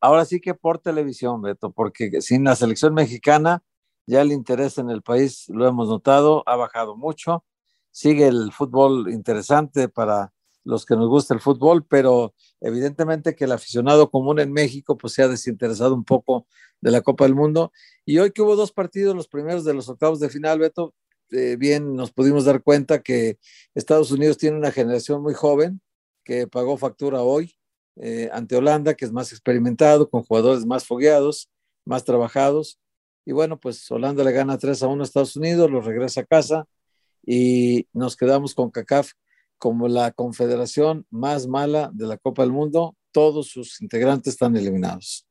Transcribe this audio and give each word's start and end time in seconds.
Ahora 0.02 0.26
sí 0.26 0.42
que 0.42 0.54
por 0.54 0.80
televisión, 0.80 1.42
Beto, 1.42 1.72
porque 1.72 2.22
sin 2.22 2.44
la 2.44 2.56
selección 2.56 2.94
mexicana 2.94 3.64
ya 4.08 4.22
el 4.22 4.32
interés 4.32 4.78
en 4.78 4.90
el 4.90 5.02
país, 5.02 5.46
lo 5.50 5.68
hemos 5.68 5.88
notado, 5.88 6.44
ha 6.48 6.56
bajado 6.56 6.96
mucho. 6.96 7.46
Sigue 7.92 8.28
el 8.28 8.52
fútbol 8.52 9.12
interesante 9.12 9.88
para 9.88 10.34
los 10.64 10.86
que 10.86 10.96
nos 10.96 11.08
gusta 11.08 11.34
el 11.34 11.40
fútbol, 11.40 11.86
pero 11.86 12.34
evidentemente 12.60 13.36
que 13.36 13.46
el 13.46 13.52
aficionado 13.52 14.10
común 14.10 14.40
en 14.40 14.52
México 14.52 14.98
pues 14.98 15.14
se 15.14 15.24
ha 15.24 15.28
desinteresado 15.28 15.94
un 15.94 16.04
poco 16.04 16.48
de 16.82 16.92
la 16.92 17.02
Copa 17.02 17.26
del 17.26 17.36
Mundo. 17.36 17.72
Y 18.06 18.18
hoy 18.18 18.32
que 18.32 18.42
hubo 18.42 18.56
dos 18.56 18.72
partidos, 18.72 19.16
los 19.16 19.28
primeros 19.28 19.64
de 19.64 19.76
los 19.76 19.88
octavos 19.88 20.20
de 20.20 20.30
final, 20.30 20.60
Beto, 20.60 20.94
eh, 21.32 21.56
bien 21.58 21.96
nos 21.96 22.12
pudimos 22.12 22.46
dar 22.46 22.62
cuenta 22.62 23.02
que 23.02 23.38
Estados 23.74 24.12
Unidos 24.12 24.38
tiene 24.38 24.58
una 24.58 24.72
generación 24.72 25.22
muy 25.22 25.34
joven 25.34 25.82
que 26.24 26.48
pagó 26.48 26.78
factura 26.78 27.22
hoy 27.22 27.56
eh, 27.98 28.30
ante 28.34 28.56
Holanda, 28.56 28.94
que 28.94 29.06
es 29.06 29.12
más 29.12 29.32
experimentado, 29.32 30.10
con 30.10 30.24
jugadores 30.24 30.66
más 30.66 30.86
fogueados, 30.86 31.50
más 31.86 32.04
trabajados. 32.04 32.80
Y 33.26 33.32
bueno, 33.32 33.60
pues 33.60 33.90
Holanda 33.90 34.24
le 34.24 34.32
gana 34.32 34.58
3 34.58 34.84
a 34.84 34.88
1 34.88 35.02
a 35.02 35.06
Estados 35.06 35.36
Unidos, 35.36 35.72
lo 35.72 35.82
regresa 35.82 36.22
a 36.22 36.26
casa 36.26 36.68
y 37.26 37.88
nos 37.94 38.16
quedamos 38.16 38.54
con 38.54 38.70
CACAF 38.70 39.12
como 39.58 39.88
la 39.88 40.12
confederación 40.12 41.06
más 41.10 41.48
mala 41.48 41.90
de 41.94 42.08
la 42.08 42.18
Copa 42.18 42.44
del 42.44 42.52
Mundo. 42.52 42.96
Todos 43.12 43.48
sus 43.48 43.82
integrantes 43.82 44.34
están 44.34 44.56
eliminados. 44.58 45.25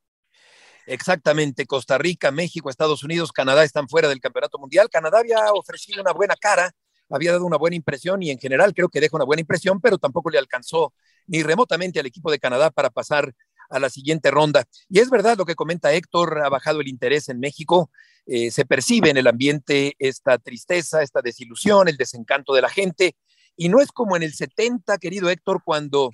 Exactamente, 0.87 1.67
Costa 1.67 1.97
Rica, 1.99 2.31
México, 2.31 2.69
Estados 2.69 3.03
Unidos, 3.03 3.33
Canadá 3.33 3.65
están 3.65 3.89
fuera 3.89 4.09
del 4.09 4.21
Campeonato 4.21 4.59
Mundial. 4.59 4.91
Canadá 4.91 5.21
había 5.21 5.53
ofrecido 5.53 6.03
una 6.03 6.13
buena 6.13 6.37
cara, 6.37 6.73
había 7.09 7.33
dado 7.33 7.47
una 7.47 7.57
buena 7.57 7.77
impresión 7.77 8.23
y 8.23 8.31
en 8.31 8.39
general 8.39 8.75
creo 8.75 8.89
que 8.89 9.01
deja 9.01 9.17
una 9.17 9.25
buena 9.25 9.41
impresión, 9.41 9.81
pero 9.81 9.99
tampoco 9.99 10.31
le 10.31 10.39
alcanzó 10.39 10.93
ni 11.27 11.43
remotamente 11.43 12.01
al 12.01 12.07
equipo 12.07 12.31
de 12.31 12.39
Canadá 12.39 12.71
para 12.71 12.91
pasar 12.91 13.33
a 13.71 13.79
la 13.79 13.89
siguiente 13.89 14.31
ronda. 14.31 14.65
Y 14.89 15.01
es 15.01 15.11
verdad 15.11 15.37
lo 15.39 15.47
que 15.47 15.55
comenta 15.55 15.93
Héctor, 15.93 16.43
ha 16.45 16.49
bajado 16.49 16.81
el 16.81 16.89
interés 16.89 17.29
en 17.29 17.41
México, 17.41 17.91
eh, 18.27 18.51
se 18.51 18.67
percibe 18.67 19.11
en 19.11 19.17
el 19.17 19.27
ambiente 19.27 19.95
esta 19.99 20.39
tristeza, 20.39 21.03
esta 21.03 21.23
desilusión, 21.23 21.89
el 21.89 21.97
desencanto 21.97 22.55
de 22.55 22.63
la 22.63 22.69
gente, 22.69 23.17
y 23.57 23.69
no 23.69 23.81
es 23.81 23.91
como 23.93 24.17
en 24.17 24.23
el 24.23 24.35
70, 24.35 24.99
querido 24.99 25.31
Héctor, 25.31 25.63
cuando 25.65 26.11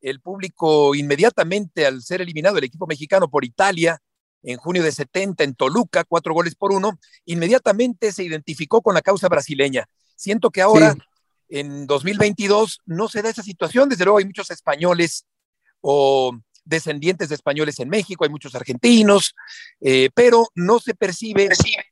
el 0.00 0.20
público 0.20 0.94
inmediatamente 0.94 1.86
al 1.86 2.02
ser 2.02 2.20
eliminado 2.20 2.58
el 2.58 2.64
equipo 2.64 2.86
mexicano 2.86 3.28
por 3.28 3.44
Italia, 3.44 3.98
en 4.44 4.58
junio 4.58 4.82
de 4.82 4.92
70 4.92 5.42
en 5.42 5.54
Toluca, 5.54 6.04
cuatro 6.04 6.34
goles 6.34 6.54
por 6.54 6.72
uno, 6.72 6.98
inmediatamente 7.24 8.12
se 8.12 8.22
identificó 8.22 8.82
con 8.82 8.94
la 8.94 9.02
causa 9.02 9.28
brasileña. 9.28 9.88
Siento 10.14 10.50
que 10.50 10.62
ahora, 10.62 10.94
en 11.48 11.86
2022, 11.86 12.80
no 12.86 13.08
se 13.08 13.22
da 13.22 13.30
esa 13.30 13.42
situación. 13.42 13.88
Desde 13.88 14.04
luego 14.04 14.18
hay 14.18 14.26
muchos 14.26 14.50
españoles 14.50 15.26
o 15.80 16.38
descendientes 16.64 17.28
de 17.28 17.34
españoles 17.34 17.78
en 17.80 17.88
México, 17.88 18.24
hay 18.24 18.30
muchos 18.30 18.54
argentinos, 18.54 19.34
eh, 19.80 20.08
pero 20.14 20.48
no 20.54 20.78
se 20.78 20.94
percibe 20.94 21.48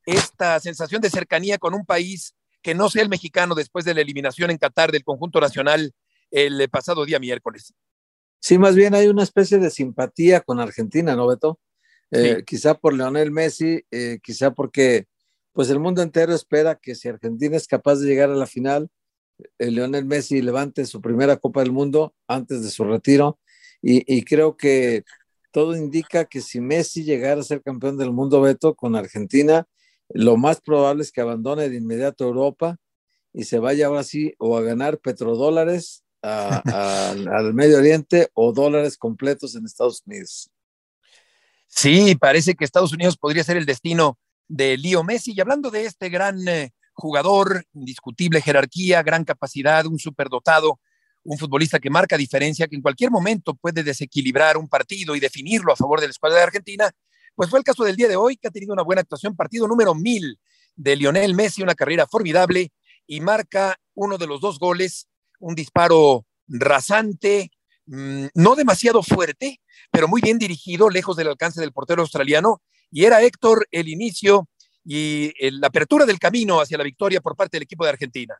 esta 0.06 0.60
sensación 0.60 1.02
de 1.02 1.10
cercanía 1.10 1.58
con 1.58 1.74
un 1.74 1.84
país 1.84 2.34
que 2.62 2.74
no 2.74 2.88
sea 2.88 3.02
el 3.02 3.08
mexicano 3.08 3.54
después 3.54 3.84
de 3.84 3.92
la 3.92 4.00
eliminación 4.00 4.50
en 4.50 4.56
Qatar 4.56 4.92
del 4.92 5.04
conjunto 5.04 5.40
nacional 5.40 5.92
el 6.30 6.68
pasado 6.70 7.04
día 7.04 7.18
miércoles. 7.18 7.74
Sí, 8.40 8.56
más 8.56 8.74
bien 8.74 8.94
hay 8.94 9.08
una 9.08 9.22
especie 9.22 9.58
de 9.58 9.70
simpatía 9.70 10.40
con 10.40 10.58
Argentina, 10.58 11.14
¿no, 11.14 11.26
Beto? 11.26 11.60
Eh, 12.14 12.44
quizá 12.46 12.74
por 12.74 12.92
Leonel 12.92 13.30
Messi, 13.30 13.86
eh, 13.90 14.18
quizá 14.22 14.50
porque 14.50 15.06
pues 15.52 15.70
el 15.70 15.78
mundo 15.78 16.02
entero 16.02 16.34
espera 16.34 16.76
que 16.76 16.94
si 16.94 17.08
Argentina 17.08 17.56
es 17.56 17.66
capaz 17.66 17.96
de 17.96 18.06
llegar 18.06 18.30
a 18.30 18.34
la 18.34 18.46
final, 18.46 18.90
eh, 19.58 19.70
Leonel 19.70 20.04
Messi 20.04 20.42
levante 20.42 20.84
su 20.84 21.00
primera 21.00 21.38
Copa 21.38 21.60
del 21.60 21.72
Mundo 21.72 22.14
antes 22.28 22.62
de 22.62 22.70
su 22.70 22.84
retiro. 22.84 23.38
Y, 23.84 24.22
creo 24.24 24.56
que 24.56 25.02
todo 25.50 25.76
indica 25.76 26.26
que 26.26 26.40
si 26.40 26.60
Messi 26.60 27.02
llegara 27.02 27.40
a 27.40 27.44
ser 27.44 27.62
campeón 27.62 27.98
del 27.98 28.12
mundo, 28.12 28.40
Beto, 28.40 28.76
con 28.76 28.94
Argentina, 28.94 29.66
lo 30.08 30.36
más 30.36 30.60
probable 30.60 31.02
es 31.02 31.10
que 31.10 31.20
abandone 31.20 31.68
de 31.68 31.78
inmediato 31.78 32.24
Europa 32.24 32.76
y 33.32 33.42
se 33.42 33.58
vaya 33.58 33.86
ahora 33.88 34.04
sí 34.04 34.34
o 34.38 34.56
a 34.56 34.62
ganar 34.62 34.98
petrodólares 34.98 36.04
al 36.22 37.54
Medio 37.54 37.78
Oriente 37.78 38.30
o 38.34 38.52
dólares 38.52 38.96
completos 38.96 39.56
en 39.56 39.64
Estados 39.66 40.04
Unidos. 40.06 40.48
Sí, 41.74 42.14
parece 42.16 42.54
que 42.54 42.64
Estados 42.64 42.92
Unidos 42.92 43.16
podría 43.16 43.42
ser 43.42 43.56
el 43.56 43.64
destino 43.64 44.18
de 44.46 44.76
Leo 44.76 45.02
Messi. 45.02 45.32
Y 45.34 45.40
hablando 45.40 45.70
de 45.70 45.86
este 45.86 46.10
gran 46.10 46.46
eh, 46.46 46.70
jugador, 46.92 47.64
indiscutible 47.72 48.42
jerarquía, 48.42 49.02
gran 49.02 49.24
capacidad, 49.24 49.86
un 49.86 49.98
superdotado, 49.98 50.78
un 51.24 51.38
futbolista 51.38 51.80
que 51.80 51.88
marca 51.88 52.18
diferencia, 52.18 52.68
que 52.68 52.76
en 52.76 52.82
cualquier 52.82 53.10
momento 53.10 53.54
puede 53.54 53.82
desequilibrar 53.82 54.58
un 54.58 54.68
partido 54.68 55.16
y 55.16 55.20
definirlo 55.20 55.72
a 55.72 55.76
favor 55.76 56.00
de 56.00 56.08
la 56.08 56.10
escuadra 56.10 56.38
de 56.38 56.44
Argentina, 56.44 56.90
pues 57.34 57.48
fue 57.48 57.58
el 57.58 57.64
caso 57.64 57.84
del 57.84 57.96
día 57.96 58.08
de 58.08 58.16
hoy, 58.16 58.36
que 58.36 58.48
ha 58.48 58.52
tenido 58.52 58.74
una 58.74 58.82
buena 58.82 59.00
actuación, 59.00 59.34
partido 59.34 59.66
número 59.66 59.94
mil 59.94 60.38
de 60.76 60.94
Lionel 60.94 61.34
Messi, 61.34 61.62
una 61.62 61.74
carrera 61.74 62.06
formidable 62.06 62.70
y 63.06 63.20
marca 63.20 63.78
uno 63.94 64.18
de 64.18 64.26
los 64.26 64.42
dos 64.42 64.58
goles, 64.58 65.08
un 65.40 65.54
disparo 65.54 66.26
rasante, 66.48 67.50
Mm, 67.94 68.28
no 68.36 68.54
demasiado 68.54 69.02
fuerte, 69.02 69.60
pero 69.90 70.08
muy 70.08 70.22
bien 70.22 70.38
dirigido, 70.38 70.88
lejos 70.88 71.14
del 71.14 71.28
alcance 71.28 71.60
del 71.60 71.72
portero 71.72 72.00
australiano. 72.00 72.62
Y 72.90 73.04
era 73.04 73.22
Héctor 73.22 73.66
el 73.70 73.88
inicio 73.88 74.48
y 74.82 75.30
la 75.50 75.66
apertura 75.66 76.06
del 76.06 76.18
camino 76.18 76.58
hacia 76.58 76.78
la 76.78 76.84
victoria 76.84 77.20
por 77.20 77.36
parte 77.36 77.56
del 77.56 77.64
equipo 77.64 77.84
de 77.84 77.90
Argentina. 77.90 78.34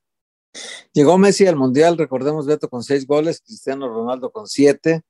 Llegó 0.94 1.18
Messi 1.18 1.46
al 1.46 1.56
Mundial, 1.56 1.98
recordemos, 1.98 2.46
Beto, 2.46 2.68
con 2.70 2.82
seis 2.82 3.06
goles, 3.06 3.42
Cristiano 3.44 3.88
Ronaldo 3.88 4.32
con 4.32 4.46
siete. 4.48 5.02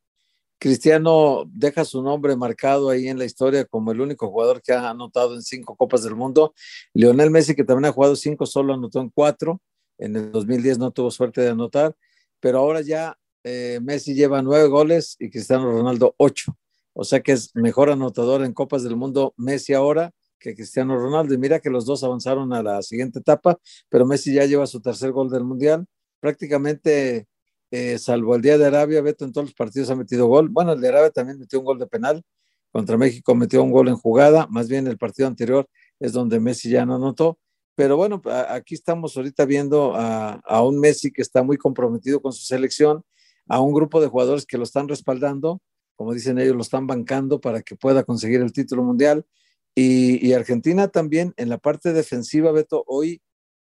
Cristiano 0.59 1.45
deja 1.47 1.85
su 1.85 2.03
nombre 2.03 2.35
marcado 2.35 2.91
ahí 2.91 3.07
en 3.09 3.19
la 3.19 3.25
historia 3.25 3.65
como 3.65 3.93
el 3.93 4.01
único 4.01 4.29
jugador 4.29 4.61
que 4.61 4.73
ha 4.73 4.91
anotado 4.91 5.37
en 5.37 5.43
cinco 5.43 5.77
Copas 5.77 6.03
del 6.03 6.17
Mundo. 6.17 6.53
Lionel 6.95 7.31
Messi, 7.31 7.55
que 7.55 7.63
también 7.65 7.87
ha 7.87 7.93
jugado 7.93 8.17
cinco, 8.17 8.45
solo 8.47 8.75
anotó 8.75 9.01
en 9.01 9.11
cuatro. 9.11 9.61
En 9.99 10.17
el 10.17 10.33
2010 10.33 10.79
no 10.79 10.91
tuvo 10.91 11.13
suerte 11.13 11.41
de 11.43 11.51
anotar, 11.51 11.95
pero 12.41 12.59
ahora 12.59 12.81
ya 12.81 13.17
eh, 13.45 13.81
Messi 13.83 14.15
lleva 14.15 14.43
nueve 14.43 14.69
goles 14.69 15.17
y 15.19 15.31
Cristiano 15.31 15.71
Ronaldo 15.71 16.15
ocho. 16.19 16.57
O 16.95 17.05
sea 17.05 17.21
que 17.21 17.33
es 17.33 17.55
mejor 17.55 17.91
anotador 17.91 18.45
en 18.45 18.53
Copas 18.53 18.83
del 18.83 18.97
Mundo 18.97 19.33
Messi 19.37 19.73
ahora 19.73 20.13
que 20.39 20.55
Cristiano 20.55 20.97
Ronaldo. 20.99 21.33
Y 21.33 21.39
mira 21.39 21.61
que 21.61 21.71
los 21.71 21.87
dos 21.87 22.05
avanzaron 22.05 22.53
a 22.53 22.63
la 22.63 22.83
siguiente 22.83 23.21
etapa, 23.21 23.59
pero 23.89 24.05
Messi 24.05 24.35
ya 24.35 24.45
lleva 24.45 24.67
su 24.67 24.81
tercer 24.81 25.13
gol 25.13 25.31
del 25.31 25.45
Mundial. 25.45 25.87
Prácticamente, 26.21 27.27
eh, 27.71 27.99
salvo 27.99 28.35
el 28.35 28.43
día 28.43 28.59
de 28.59 28.67
Arabia, 28.67 29.01
Beto 29.01 29.25
en 29.25 29.33
todos 29.33 29.47
los 29.47 29.55
partidos 29.55 29.89
ha 29.91 29.97
metido 29.97 30.27
gol. 30.27 30.49
Bueno, 30.49 30.73
el 30.73 30.81
de 30.81 30.89
Arabia 30.89 31.11
también 31.11 31.39
metió 31.39 31.59
un 31.61 31.65
gol 31.65 31.79
de 31.79 31.87
penal. 31.87 32.23
Contra 32.71 32.97
México 32.97 33.35
metió 33.35 33.63
un 33.63 33.71
gol 33.71 33.89
en 33.89 33.97
jugada. 33.97 34.47
Más 34.51 34.69
bien 34.69 34.87
el 34.87 34.99
partido 34.99 35.29
anterior 35.29 35.67
es 36.01 36.13
donde 36.13 36.41
Messi 36.41 36.71
ya 36.71 36.85
no 36.85 36.97
anotó. 36.97 37.39
Pero 37.75 37.97
bueno, 37.97 38.21
aquí 38.49 38.75
estamos 38.75 39.17
ahorita 39.17 39.47
viendo 39.47 39.95
a, 39.95 40.35
a 40.45 40.63
un 40.63 40.79
Messi 40.79 41.11
que 41.11 41.23
está 41.23 41.43
muy 41.43 41.57
comprometido 41.57 42.21
con 42.21 42.33
su 42.33 42.45
selección 42.45 43.03
a 43.53 43.61
un 43.61 43.75
grupo 43.75 44.01
de 44.01 44.07
jugadores 44.07 44.47
que 44.47 44.57
lo 44.57 44.65
están 44.65 44.89
respaldando, 44.89 45.61
como 45.95 46.15
dicen 46.15 46.39
ellos, 46.39 46.57
lo 46.57 46.63
están 46.63 46.87
bancando 46.87 47.39
para 47.39 47.61
que 47.61 47.77
pueda 47.77 48.03
conseguir 48.03 48.41
el 48.41 48.51
título 48.51 48.83
mundial. 48.83 49.27
Y, 49.75 50.33
Argentina 50.33 50.89
también 50.89 51.35
en 51.37 51.51
la 51.51 51.59
parte 51.59 51.93
defensiva, 51.93 52.51
Beto, 52.51 52.83
hoy 52.87 53.21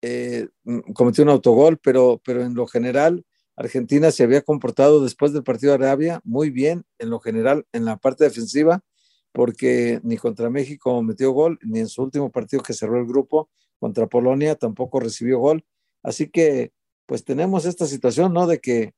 eh, 0.03 0.49
mm, 0.65 0.93
cometió 0.95 1.23
un 1.23 1.31
autogol, 1.31 1.79
pero, 1.79 2.21
pero 2.25 2.43
en 2.43 2.55
lo 2.55 2.67
general 2.67 3.25
Argentina 3.55 4.11
se 4.11 4.25
había 4.25 4.43
comportado 4.43 5.01
después 5.01 5.33
del 5.33 5.45
partido 5.45 5.79
de 5.79 5.85
Arabia 5.85 6.21
muy 6.25 6.51
bien 6.51 6.85
en 6.99 7.11
lo 7.11 7.21
general 7.21 7.65
en 7.73 7.85
la 7.85 7.99
parte 7.99 8.25
defensiva, 8.25 8.81
porque 9.31 10.01
ni 10.03 10.17
contra 10.17 10.51
México 10.51 11.01
metió 11.05 11.31
gol, 11.31 11.57
ni 11.63 11.79
en 11.79 11.89
su 11.89 12.03
último 12.03 12.33
partido 12.33 12.65
que 12.65 12.73
cerró 12.75 12.99
el 12.99 13.07
grupo 13.07 13.49
contra 13.79 14.09
Polonia 14.09 14.57
tampoco 14.57 14.99
recibió 14.99 15.39
gol. 15.39 15.65
Así 16.03 16.29
que 16.31 16.73
pues 17.07 17.25
tenemos 17.25 17.65
esta 17.65 17.87
situación, 17.87 18.33
¿no? 18.33 18.49
De 18.49 18.59
que 18.59 18.93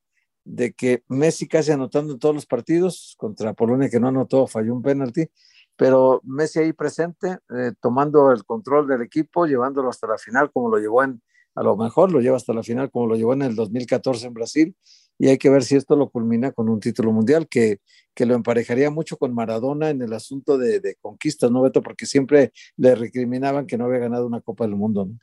de 0.51 0.73
que 0.73 1.05
Messi 1.09 1.47
casi 1.47 1.71
anotando 1.71 2.19
todos 2.19 2.35
los 2.35 2.47
partidos, 2.47 3.15
contra 3.19 3.55
Polonia 3.55 3.89
que 3.89 4.01
no 4.01 4.09
anotó, 4.09 4.47
falló 4.49 4.75
un 4.75 4.83
penalti, 4.83 5.29
pero 5.77 6.21
Messi 6.25 6.59
ahí 6.59 6.73
presente, 6.73 7.39
eh, 7.57 7.73
tomando 7.81 8.33
el 8.33 8.45
control 8.45 8.89
del 8.89 9.03
equipo, 9.03 9.47
llevándolo 9.47 9.89
hasta 9.89 10.09
la 10.09 10.19
final 10.19 10.51
como 10.53 10.69
lo 10.69 10.79
llevó 10.79 11.05
en, 11.05 11.23
a 11.55 11.63
lo 11.63 11.77
mejor 11.77 12.11
lo 12.11 12.21
lleva 12.21 12.37
hasta 12.37 12.53
la 12.53 12.65
final 12.65 12.91
como 12.91 13.07
lo 13.07 13.15
llevó 13.15 13.33
en 13.35 13.43
el 13.43 13.55
2014 13.55 14.27
en 14.27 14.35
Brasil, 14.35 14.77
y 15.19 15.29
hay 15.29 15.39
que 15.39 15.51
ver 15.51 15.63
si 15.63 15.77
esto 15.77 15.95
lo 15.95 16.11
culmina 16.11 16.51
con 16.51 16.69
un 16.69 16.81
título 16.81 17.13
mundial 17.13 17.47
que, 17.49 17.79
que 18.13 18.27
lo 18.27 18.35
emparejaría 18.35 18.91
mucho 18.91 19.19
con 19.19 19.35
Maradona 19.35 19.91
en 19.91 20.03
el 20.03 20.13
asunto 20.13 20.59
de, 20.59 20.81
de 20.81 20.97
conquistas, 20.97 21.51
¿no, 21.51 21.63
Beto? 21.63 21.83
Porque 21.83 22.07
siempre 22.07 22.53
le 22.77 22.95
recriminaban 22.97 23.67
que 23.67 23.79
no 23.79 23.85
había 23.85 23.99
ganado 23.99 24.27
una 24.27 24.41
Copa 24.41 24.65
del 24.65 24.77
Mundo, 24.77 25.07
¿no? 25.07 25.19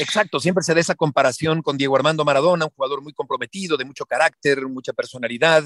Exacto, 0.00 0.38
siempre 0.38 0.62
se 0.62 0.74
da 0.74 0.80
esa 0.80 0.94
comparación 0.94 1.60
con 1.60 1.76
Diego 1.76 1.96
Armando 1.96 2.24
Maradona, 2.24 2.66
un 2.66 2.70
jugador 2.70 3.02
muy 3.02 3.12
comprometido, 3.12 3.76
de 3.76 3.84
mucho 3.84 4.06
carácter, 4.06 4.64
mucha 4.68 4.92
personalidad, 4.92 5.64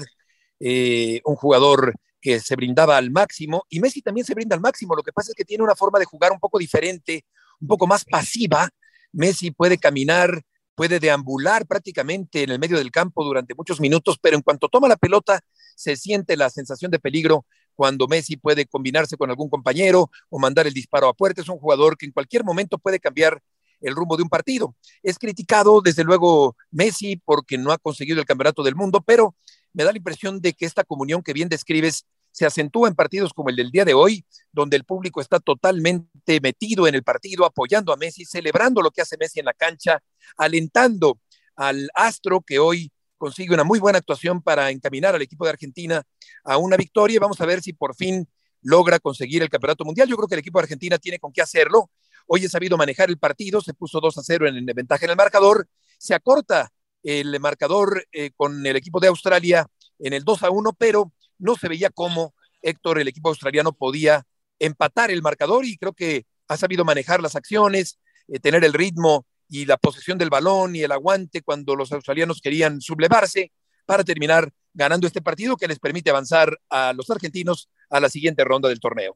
eh, 0.59 1.21
un 1.23 1.35
jugador 1.35 1.93
que 2.19 2.39
se 2.39 2.55
brindaba 2.55 2.97
al 2.97 3.11
máximo, 3.11 3.63
y 3.69 3.79
Messi 3.79 4.01
también 4.01 4.25
se 4.25 4.33
brinda 4.33 4.55
al 4.55 4.61
máximo, 4.61 4.95
lo 4.95 5.03
que 5.03 5.13
pasa 5.13 5.31
es 5.31 5.35
que 5.35 5.45
tiene 5.45 5.63
una 5.63 5.75
forma 5.75 5.99
de 5.99 6.05
jugar 6.05 6.31
un 6.31 6.39
poco 6.39 6.57
diferente, 6.57 7.25
un 7.61 7.67
poco 7.67 7.85
más 7.85 8.05
pasiva. 8.05 8.69
Messi 9.11 9.51
puede 9.51 9.77
caminar, 9.77 10.41
puede 10.73 10.99
deambular 10.99 11.67
prácticamente 11.67 12.41
en 12.43 12.49
el 12.49 12.59
medio 12.59 12.77
del 12.77 12.89
campo 12.91 13.23
durante 13.23 13.53
muchos 13.53 13.79
minutos, 13.79 14.17
pero 14.19 14.35
en 14.35 14.41
cuanto 14.41 14.67
toma 14.67 14.87
la 14.87 14.95
pelota, 14.97 15.41
se 15.75 15.95
siente 15.95 16.35
la 16.37 16.49
sensación 16.49 16.89
de 16.89 16.97
peligro 16.99 17.45
cuando 17.75 18.07
Messi 18.07 18.37
puede 18.37 18.65
combinarse 18.65 19.15
con 19.17 19.29
algún 19.29 19.49
compañero 19.49 20.09
o 20.29 20.39
mandar 20.39 20.65
el 20.65 20.73
disparo 20.73 21.07
a 21.07 21.13
puerta. 21.13 21.41
Es 21.41 21.49
un 21.49 21.59
jugador 21.59 21.97
que 21.97 22.05
en 22.07 22.11
cualquier 22.11 22.43
momento 22.43 22.77
puede 22.79 22.99
cambiar 22.99 23.39
el 23.83 23.95
rumbo 23.95 24.17
de 24.17 24.23
un 24.23 24.29
partido. 24.29 24.75
Es 25.03 25.19
criticado, 25.19 25.81
desde 25.81 26.03
luego, 26.03 26.55
Messi 26.71 27.17
porque 27.17 27.57
no 27.57 27.71
ha 27.71 27.77
conseguido 27.77 28.19
el 28.19 28.25
campeonato 28.25 28.63
del 28.63 28.75
mundo, 28.75 29.01
pero 29.01 29.35
me 29.73 29.83
da 29.83 29.91
la 29.91 29.97
impresión 29.97 30.41
de 30.41 30.53
que 30.53 30.65
esta 30.65 30.83
comunión 30.83 31.21
que 31.21 31.33
bien 31.33 31.49
describes 31.49 32.05
se 32.31 32.45
acentúa 32.47 32.87
en 32.87 32.95
partidos 32.95 33.31
como 33.31 33.49
el 33.49 33.55
del 33.55 33.69
día 33.69 33.85
de 33.85 33.93
hoy, 33.93 34.25
donde 34.51 34.75
el 34.75 34.85
público 34.85 35.21
está 35.21 35.39
totalmente 35.39 36.41
metido 36.41 36.87
en 36.87 36.95
el 36.95 37.03
partido, 37.03 37.45
apoyando 37.45 37.93
a 37.93 37.97
Messi, 37.97 38.25
celebrando 38.25 38.81
lo 38.81 38.89
que 38.89 39.01
hace 39.01 39.17
Messi 39.19 39.39
en 39.39 39.45
la 39.45 39.53
cancha, 39.53 40.01
alentando 40.35 41.19
al 41.55 41.89
astro 41.93 42.41
que 42.41 42.57
hoy 42.57 42.91
consigue 43.17 43.53
una 43.53 43.63
muy 43.63 43.79
buena 43.79 43.99
actuación 43.99 44.41
para 44.41 44.71
encaminar 44.71 45.13
al 45.15 45.21
equipo 45.21 45.45
de 45.45 45.51
Argentina 45.51 46.03
a 46.43 46.57
una 46.57 46.75
victoria. 46.75 47.19
Vamos 47.19 47.39
a 47.39 47.45
ver 47.45 47.61
si 47.61 47.71
por 47.71 47.95
fin 47.95 48.27
logra 48.61 48.99
conseguir 48.99 49.43
el 49.43 49.49
campeonato 49.49 49.85
mundial. 49.85 50.09
Yo 50.09 50.15
creo 50.17 50.27
que 50.27 50.35
el 50.35 50.39
equipo 50.39 50.59
de 50.59 50.63
Argentina 50.63 50.97
tiene 50.97 51.19
con 51.19 51.31
qué 51.31 51.41
hacerlo. 51.41 51.91
Hoy 52.27 52.45
he 52.45 52.49
sabido 52.49 52.77
manejar 52.77 53.09
el 53.09 53.17
partido, 53.17 53.61
se 53.61 53.73
puso 53.73 53.99
2 53.99 54.17
a 54.17 54.23
0 54.23 54.47
en 54.47 54.65
ventaja 54.65 55.05
en 55.05 55.11
el 55.11 55.17
marcador, 55.17 55.67
se 55.97 56.13
acorta 56.13 56.71
el 57.03 57.39
marcador 57.39 58.05
eh, 58.11 58.31
con 58.35 58.65
el 58.65 58.75
equipo 58.75 58.99
de 58.99 59.07
Australia 59.07 59.67
en 59.99 60.13
el 60.13 60.23
2 60.23 60.43
a 60.43 60.49
1, 60.49 60.73
pero 60.73 61.11
no 61.37 61.55
se 61.55 61.67
veía 61.67 61.89
cómo 61.89 62.33
Héctor, 62.61 62.99
el 62.99 63.07
equipo 63.07 63.29
australiano, 63.29 63.73
podía 63.73 64.25
empatar 64.57 65.11
el 65.11 65.21
marcador 65.21 65.65
y 65.65 65.77
creo 65.77 65.93
que 65.93 66.25
ha 66.47 66.57
sabido 66.57 66.85
manejar 66.85 67.21
las 67.21 67.35
acciones, 67.35 67.99
eh, 68.27 68.39
tener 68.39 68.63
el 68.63 68.73
ritmo 68.73 69.25
y 69.49 69.65
la 69.65 69.77
posesión 69.77 70.17
del 70.17 70.29
balón 70.29 70.75
y 70.75 70.81
el 70.81 70.91
aguante 70.91 71.41
cuando 71.41 71.75
los 71.75 71.91
australianos 71.91 72.41
querían 72.41 72.81
sublevarse 72.81 73.51
para 73.85 74.03
terminar 74.03 74.49
ganando 74.73 75.05
este 75.05 75.21
partido 75.21 75.57
que 75.57 75.67
les 75.67 75.79
permite 75.79 76.09
avanzar 76.09 76.57
a 76.69 76.93
los 76.93 77.09
argentinos 77.09 77.69
a 77.89 77.99
la 77.99 78.09
siguiente 78.09 78.43
ronda 78.43 78.69
del 78.69 78.79
torneo. 78.79 79.13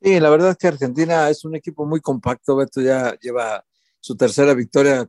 Sí, 0.00 0.18
la 0.20 0.30
verdad 0.30 0.50
es 0.50 0.56
que 0.56 0.68
Argentina 0.68 1.28
es 1.30 1.44
un 1.44 1.54
equipo 1.54 1.86
muy 1.86 2.00
compacto. 2.00 2.56
Beto 2.56 2.80
ya 2.80 3.16
lleva 3.20 3.64
su 4.00 4.16
tercera 4.16 4.54
victoria 4.54 5.08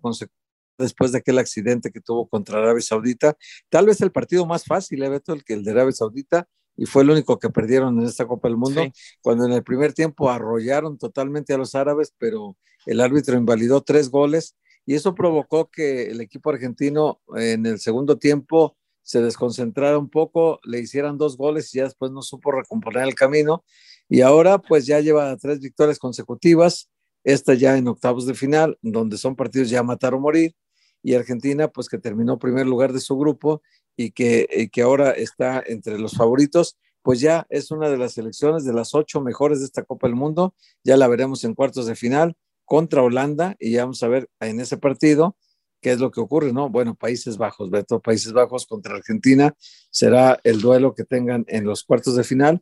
después 0.77 1.11
de 1.11 1.17
aquel 1.19 1.39
accidente 1.39 1.91
que 1.91 2.01
tuvo 2.01 2.27
contra 2.27 2.59
Arabia 2.59 2.81
Saudita. 2.81 3.35
Tal 3.69 3.85
vez 3.85 4.01
el 4.01 4.11
partido 4.11 4.45
más 4.45 4.65
fácil, 4.65 5.03
¿eh, 5.03 5.09
Beto, 5.09 5.33
el 5.33 5.43
que 5.43 5.53
el 5.53 5.63
de 5.63 5.71
Arabia 5.71 5.91
Saudita, 5.91 6.47
y 6.75 6.85
fue 6.85 7.03
el 7.03 7.11
único 7.11 7.39
que 7.39 7.49
perdieron 7.49 7.99
en 7.99 8.05
esta 8.05 8.27
Copa 8.27 8.47
del 8.47 8.57
Mundo, 8.57 8.81
cuando 9.21 9.45
en 9.45 9.53
el 9.53 9.63
primer 9.63 9.93
tiempo 9.93 10.29
arrollaron 10.29 10.97
totalmente 10.97 11.53
a 11.53 11.57
los 11.57 11.75
árabes, 11.75 12.13
pero 12.17 12.57
el 12.85 12.99
árbitro 12.99 13.37
invalidó 13.37 13.81
tres 13.81 14.09
goles 14.09 14.55
y 14.85 14.95
eso 14.95 15.15
provocó 15.15 15.69
que 15.69 16.07
el 16.07 16.19
equipo 16.21 16.49
argentino 16.49 17.21
en 17.35 17.65
el 17.65 17.79
segundo 17.79 18.17
tiempo 18.17 18.75
se 19.01 19.21
desconcentrara 19.21 19.97
un 19.97 20.09
poco, 20.09 20.59
le 20.63 20.79
hicieran 20.79 21.17
dos 21.17 21.37
goles 21.37 21.73
y 21.73 21.77
ya 21.77 21.83
después 21.83 22.11
no 22.11 22.21
supo 22.21 22.51
recomponer 22.51 23.03
el 23.03 23.15
camino 23.15 23.63
y 24.13 24.21
ahora 24.21 24.59
pues 24.59 24.85
ya 24.85 24.99
lleva 24.99 25.35
tres 25.37 25.59
victorias 25.59 25.97
consecutivas, 25.97 26.87
esta 27.23 27.55
ya 27.55 27.79
en 27.79 27.87
octavos 27.87 28.27
de 28.27 28.35
final, 28.35 28.77
donde 28.83 29.17
son 29.17 29.35
partidos 29.35 29.71
ya 29.71 29.81
matar 29.81 30.13
o 30.13 30.19
morir, 30.19 30.53
y 31.01 31.15
Argentina 31.15 31.67
pues 31.67 31.89
que 31.89 31.97
terminó 31.97 32.37
primer 32.37 32.67
lugar 32.67 32.93
de 32.93 32.99
su 32.99 33.17
grupo 33.17 33.63
y 33.97 34.11
que, 34.11 34.69
que 34.71 34.81
ahora 34.83 35.09
está 35.09 35.63
entre 35.65 35.97
los 35.97 36.13
favoritos, 36.13 36.77
pues 37.01 37.21
ya 37.21 37.47
es 37.49 37.71
una 37.71 37.89
de 37.89 37.97
las 37.97 38.13
selecciones 38.13 38.65
de 38.65 38.73
las 38.73 38.93
ocho 38.93 39.19
mejores 39.19 39.61
de 39.61 39.65
esta 39.65 39.81
Copa 39.81 40.05
del 40.05 40.15
Mundo, 40.15 40.53
ya 40.83 40.95
la 40.95 41.07
veremos 41.07 41.43
en 41.43 41.55
cuartos 41.55 41.87
de 41.87 41.95
final 41.95 42.37
contra 42.65 43.01
Holanda 43.01 43.55
y 43.59 43.71
ya 43.71 43.85
vamos 43.85 44.03
a 44.03 44.09
ver 44.09 44.29
en 44.41 44.59
ese 44.59 44.77
partido 44.77 45.37
qué 45.81 45.91
es 45.91 45.99
lo 45.99 46.11
que 46.11 46.21
ocurre, 46.21 46.53
¿no? 46.53 46.69
Bueno, 46.69 46.93
Países 46.93 47.39
Bajos, 47.39 47.71
Beto, 47.71 47.99
Países 47.99 48.31
Bajos 48.31 48.67
contra 48.67 48.93
Argentina 48.93 49.55
será 49.89 50.39
el 50.43 50.61
duelo 50.61 50.93
que 50.93 51.03
tengan 51.03 51.45
en 51.47 51.65
los 51.65 51.83
cuartos 51.83 52.15
de 52.15 52.23
final 52.23 52.61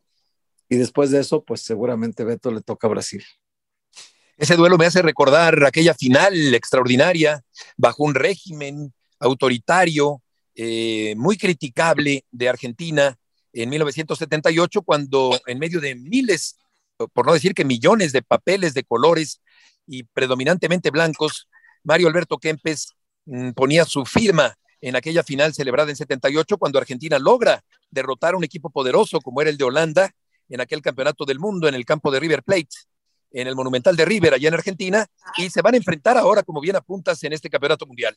y 0.72 0.76
después 0.76 1.10
de 1.10 1.20
eso, 1.20 1.44
pues 1.44 1.60
seguramente 1.60 2.24
Beto 2.24 2.50
le 2.50 2.62
toca 2.62 2.86
a 2.86 2.90
Brasil. 2.90 3.22
Ese 4.38 4.56
duelo 4.56 4.78
me 4.78 4.86
hace 4.86 5.02
recordar 5.02 5.66
aquella 5.66 5.92
final 5.92 6.54
extraordinaria 6.54 7.42
bajo 7.76 8.04
un 8.04 8.14
régimen 8.14 8.94
autoritario 9.18 10.22
eh, 10.54 11.12
muy 11.18 11.36
criticable 11.36 12.24
de 12.30 12.48
Argentina 12.48 13.18
en 13.52 13.68
1978, 13.68 14.80
cuando 14.80 15.38
en 15.46 15.58
medio 15.58 15.78
de 15.78 15.94
miles, 15.94 16.56
por 17.12 17.26
no 17.26 17.34
decir 17.34 17.52
que 17.52 17.66
millones 17.66 18.12
de 18.12 18.22
papeles 18.22 18.72
de 18.72 18.84
colores 18.84 19.42
y 19.86 20.04
predominantemente 20.04 20.90
blancos, 20.90 21.50
Mario 21.84 22.08
Alberto 22.08 22.38
Kempes 22.38 22.94
mm, 23.26 23.50
ponía 23.50 23.84
su 23.84 24.06
firma 24.06 24.56
en 24.80 24.96
aquella 24.96 25.22
final 25.22 25.52
celebrada 25.52 25.90
en 25.90 25.96
78, 25.96 26.56
cuando 26.56 26.78
Argentina 26.78 27.18
logra 27.18 27.62
derrotar 27.90 28.32
a 28.32 28.38
un 28.38 28.44
equipo 28.44 28.70
poderoso 28.70 29.20
como 29.20 29.42
era 29.42 29.50
el 29.50 29.58
de 29.58 29.64
Holanda 29.64 30.14
en 30.52 30.60
aquel 30.60 30.82
campeonato 30.82 31.24
del 31.24 31.38
mundo 31.38 31.66
en 31.66 31.74
el 31.74 31.86
campo 31.86 32.10
de 32.10 32.20
River 32.20 32.42
Plate, 32.42 32.68
en 33.32 33.48
el 33.48 33.56
Monumental 33.56 33.96
de 33.96 34.04
River, 34.04 34.34
allá 34.34 34.48
en 34.48 34.54
Argentina, 34.54 35.06
y 35.38 35.48
se 35.48 35.62
van 35.62 35.74
a 35.74 35.78
enfrentar 35.78 36.18
ahora, 36.18 36.42
como 36.42 36.60
bien 36.60 36.76
apuntas, 36.76 37.24
en 37.24 37.32
este 37.32 37.48
campeonato 37.48 37.86
mundial. 37.86 38.14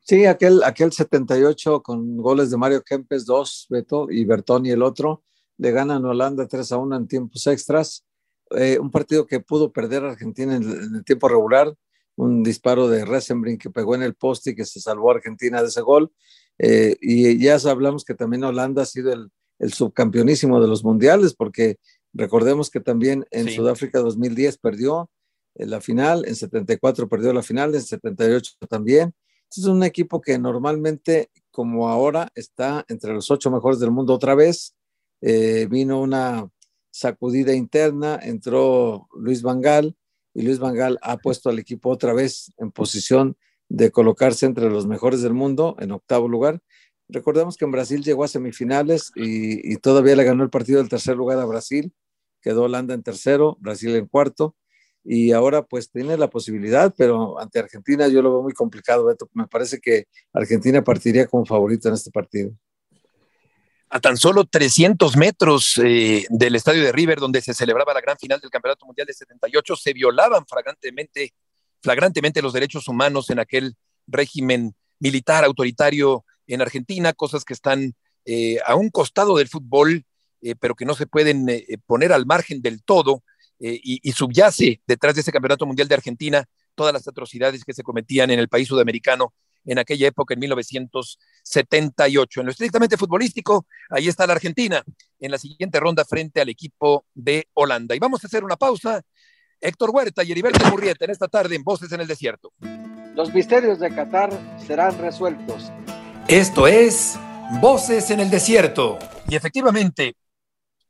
Sí, 0.00 0.26
aquel, 0.26 0.64
aquel 0.64 0.90
78 0.90 1.80
con 1.80 2.16
goles 2.16 2.50
de 2.50 2.56
Mario 2.56 2.82
Kempes, 2.82 3.24
dos, 3.24 3.66
Beto, 3.70 4.08
y 4.10 4.24
Bertoni 4.24 4.70
el 4.70 4.82
otro, 4.82 5.22
le 5.58 5.70
ganan 5.70 6.04
Holanda 6.04 6.48
3 6.48 6.72
a 6.72 6.78
1 6.78 6.96
en 6.96 7.06
tiempos 7.06 7.46
extras. 7.46 8.04
Eh, 8.56 8.80
un 8.80 8.90
partido 8.90 9.24
que 9.24 9.38
pudo 9.38 9.72
perder 9.72 10.04
Argentina 10.04 10.56
en, 10.56 10.64
el 10.64 11.04
tiempo 11.04 11.28
regular, 11.28 11.72
un 12.16 12.42
disparo 12.42 12.88
de 12.88 13.04
Resenbrink 13.04 13.62
que 13.62 13.70
pegó 13.70 13.94
en 13.94 14.02
el 14.02 14.14
poste 14.14 14.50
y 14.50 14.54
que 14.56 14.64
se 14.64 14.80
salvó 14.80 15.12
a 15.12 15.14
Argentina 15.14 15.62
de 15.62 15.68
ese 15.68 15.82
gol. 15.82 16.10
Eh, 16.58 16.96
y 17.00 17.38
ya 17.38 17.56
hablamos 17.70 18.04
que 18.04 18.14
también 18.14 18.42
Holanda 18.42 18.82
ha 18.82 18.86
sido 18.86 19.12
el, 19.12 19.30
el 19.58 19.72
subcampeonísimo 19.72 20.60
de 20.60 20.68
los 20.68 20.84
mundiales, 20.84 21.34
porque 21.34 21.78
recordemos 22.12 22.70
que 22.70 22.80
también 22.80 23.26
en 23.30 23.48
Sudáfrica 23.48 24.00
2010 24.00 24.58
perdió 24.58 25.10
en 25.54 25.70
la 25.70 25.80
final, 25.80 26.24
en 26.26 26.34
74 26.34 27.08
perdió 27.08 27.32
la 27.32 27.42
final, 27.42 27.74
en 27.74 27.82
78 27.82 28.52
también. 28.68 29.14
es 29.50 29.64
un 29.64 29.82
equipo 29.82 30.20
que 30.20 30.38
normalmente, 30.38 31.30
como 31.50 31.88
ahora, 31.88 32.30
está 32.34 32.84
entre 32.88 33.12
los 33.12 33.30
ocho 33.30 33.50
mejores 33.50 33.78
del 33.78 33.90
mundo 33.90 34.14
otra 34.14 34.34
vez. 34.34 34.74
Eh, 35.20 35.66
vino 35.70 36.00
una 36.00 36.48
sacudida 36.90 37.54
interna, 37.54 38.18
entró 38.22 39.08
Luis 39.14 39.42
Vangal 39.42 39.96
y 40.34 40.42
Luis 40.42 40.58
Vangal 40.58 40.98
ha 41.02 41.18
puesto 41.18 41.50
al 41.50 41.58
equipo 41.58 41.90
otra 41.90 42.12
vez 42.12 42.52
en 42.58 42.72
posición 42.72 43.36
de 43.68 43.90
colocarse 43.90 44.46
entre 44.46 44.68
los 44.68 44.86
mejores 44.86 45.22
del 45.22 45.32
mundo 45.32 45.76
en 45.78 45.92
octavo 45.92 46.28
lugar 46.28 46.60
Recordemos 47.12 47.56
que 47.56 47.66
en 47.66 47.70
Brasil 47.70 48.02
llegó 48.02 48.24
a 48.24 48.28
semifinales 48.28 49.12
y, 49.14 49.76
todavía 49.76 50.16
le 50.16 50.24
ganó 50.24 50.42
el 50.42 50.50
partido 50.50 50.78
del 50.78 50.88
tercer 50.88 51.16
lugar 51.16 51.38
a 51.38 51.44
Brasil. 51.44 51.92
Quedó 52.40 52.62
Holanda 52.62 52.94
en 52.94 53.02
tercero, 53.02 53.56
Brasil 53.60 53.94
en 53.94 54.06
cuarto. 54.06 54.56
Y 55.04 55.32
ahora 55.32 55.62
pues 55.62 55.90
tiene 55.90 56.16
la 56.16 56.30
posibilidad, 56.30 56.94
pero 56.96 57.38
ante 57.38 57.58
Argentina 57.58 58.08
yo 58.08 58.22
lo 58.22 58.32
veo 58.32 58.42
muy 58.42 58.52
complicado, 58.52 59.04
Beto. 59.04 59.28
Me 59.34 59.46
parece 59.46 59.78
que 59.78 60.06
Argentina 60.32 60.82
partiría 60.82 61.26
como 61.26 61.44
favorito 61.44 61.88
en 61.88 61.94
este 61.94 62.10
partido. 62.10 62.52
A 63.90 64.00
tan 64.00 64.16
solo 64.16 64.44
300 64.44 65.16
metros 65.16 65.78
eh, 65.84 66.24
del 66.30 66.54
estadio 66.54 66.82
de 66.82 66.92
River, 66.92 67.18
donde 67.18 67.42
se 67.42 67.52
celebraba 67.52 67.92
la 67.92 68.00
gran 68.00 68.16
final 68.16 68.40
del 68.40 68.50
Campeonato 68.50 68.86
Mundial 68.86 69.06
de 69.06 69.12
78, 69.12 69.76
se 69.76 69.92
violaban 69.92 70.46
flagrantemente, 70.46 71.34
flagrantemente 71.82 72.40
los 72.40 72.54
derechos 72.54 72.88
humanos 72.88 73.28
en 73.28 73.40
aquel 73.40 73.74
régimen 74.06 74.74
militar 74.98 75.44
autoritario 75.44 76.24
en 76.46 76.62
Argentina, 76.62 77.12
cosas 77.12 77.44
que 77.44 77.54
están 77.54 77.94
eh, 78.24 78.58
a 78.64 78.76
un 78.76 78.90
costado 78.90 79.36
del 79.36 79.48
fútbol, 79.48 80.04
eh, 80.40 80.54
pero 80.58 80.74
que 80.74 80.84
no 80.84 80.94
se 80.94 81.06
pueden 81.06 81.48
eh, 81.48 81.66
poner 81.86 82.12
al 82.12 82.26
margen 82.26 82.62
del 82.62 82.82
todo, 82.82 83.22
y, 83.64 84.10
subyace 84.10 84.82
detrás 84.88 85.14
de 85.14 85.20
ese 85.20 85.30
Campeonato 85.30 85.66
Mundial 85.66 85.86
de 85.86 85.94
Argentina 85.94 86.44
todas 86.74 86.92
las 86.92 87.06
atrocidades 87.06 87.62
que 87.62 87.72
se 87.72 87.84
cometían 87.84 88.32
en 88.32 88.40
el 88.40 88.48
país 88.48 88.66
sudamericano 88.66 89.34
en 89.64 89.78
aquella 89.78 90.08
época, 90.08 90.34
en 90.34 90.40
1978. 90.40 92.40
En 92.40 92.46
lo 92.46 92.50
estrictamente 92.50 92.96
futbolístico, 92.96 93.68
ahí 93.88 94.08
está 94.08 94.26
la 94.26 94.32
Argentina 94.32 94.82
en 95.20 95.30
la 95.30 95.38
siguiente 95.38 95.78
ronda 95.78 96.04
frente 96.04 96.40
al 96.40 96.48
equipo 96.48 97.06
de 97.14 97.46
Holanda. 97.54 97.94
Y 97.94 98.00
vamos 98.00 98.24
a 98.24 98.26
hacer 98.26 98.42
una 98.42 98.56
pausa. 98.56 99.00
Héctor 99.60 99.90
Huerta 99.90 100.24
y 100.24 100.32
Heriberto 100.32 100.68
Murrieta 100.68 101.04
en 101.04 101.12
esta 101.12 101.28
tarde 101.28 101.54
en 101.54 101.62
Voces 101.62 101.92
en 101.92 102.00
el 102.00 102.08
Desierto. 102.08 102.52
Los 103.14 103.32
misterios 103.32 103.78
de 103.78 103.94
Qatar 103.94 104.32
serán 104.66 104.98
resueltos 104.98 105.70
Esto 106.28 106.66
es 106.66 107.18
Voces 107.60 108.10
en 108.10 108.20
el 108.20 108.30
Desierto. 108.30 108.98
Y 109.28 109.34
efectivamente, 109.34 110.16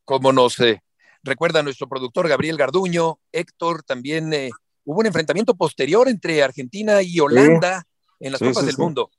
como 0.04 0.32
nos 0.32 0.60
eh, 0.60 0.82
recuerda 1.22 1.62
nuestro 1.62 1.88
productor 1.88 2.28
Gabriel 2.28 2.56
Garduño, 2.56 3.18
Héctor, 3.32 3.82
también 3.82 4.32
eh, 4.32 4.50
hubo 4.84 5.00
un 5.00 5.06
enfrentamiento 5.06 5.54
posterior 5.54 6.08
entre 6.08 6.42
Argentina 6.42 7.02
y 7.02 7.18
Holanda 7.18 7.84
en 8.20 8.32
las 8.32 8.40
Copas 8.40 8.66
del 8.66 8.76
Mundo. 8.78 9.10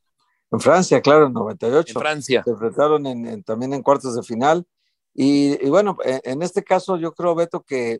En 0.51 0.59
Francia, 0.59 1.01
claro, 1.01 1.27
en 1.27 1.33
98. 1.33 1.93
En 1.93 2.01
Francia. 2.01 2.43
Se 2.43 2.51
enfrentaron 2.51 3.43
también 3.43 3.73
en 3.73 3.81
cuartos 3.81 4.15
de 4.15 4.23
final. 4.23 4.65
Y, 5.13 5.67
bueno, 5.67 5.97
e, 6.05 6.21
en 6.23 6.41
este 6.43 6.63
caso 6.63 6.95
yo 6.97 7.11
creo, 7.13 7.35
Beto, 7.35 7.63
que, 7.63 7.99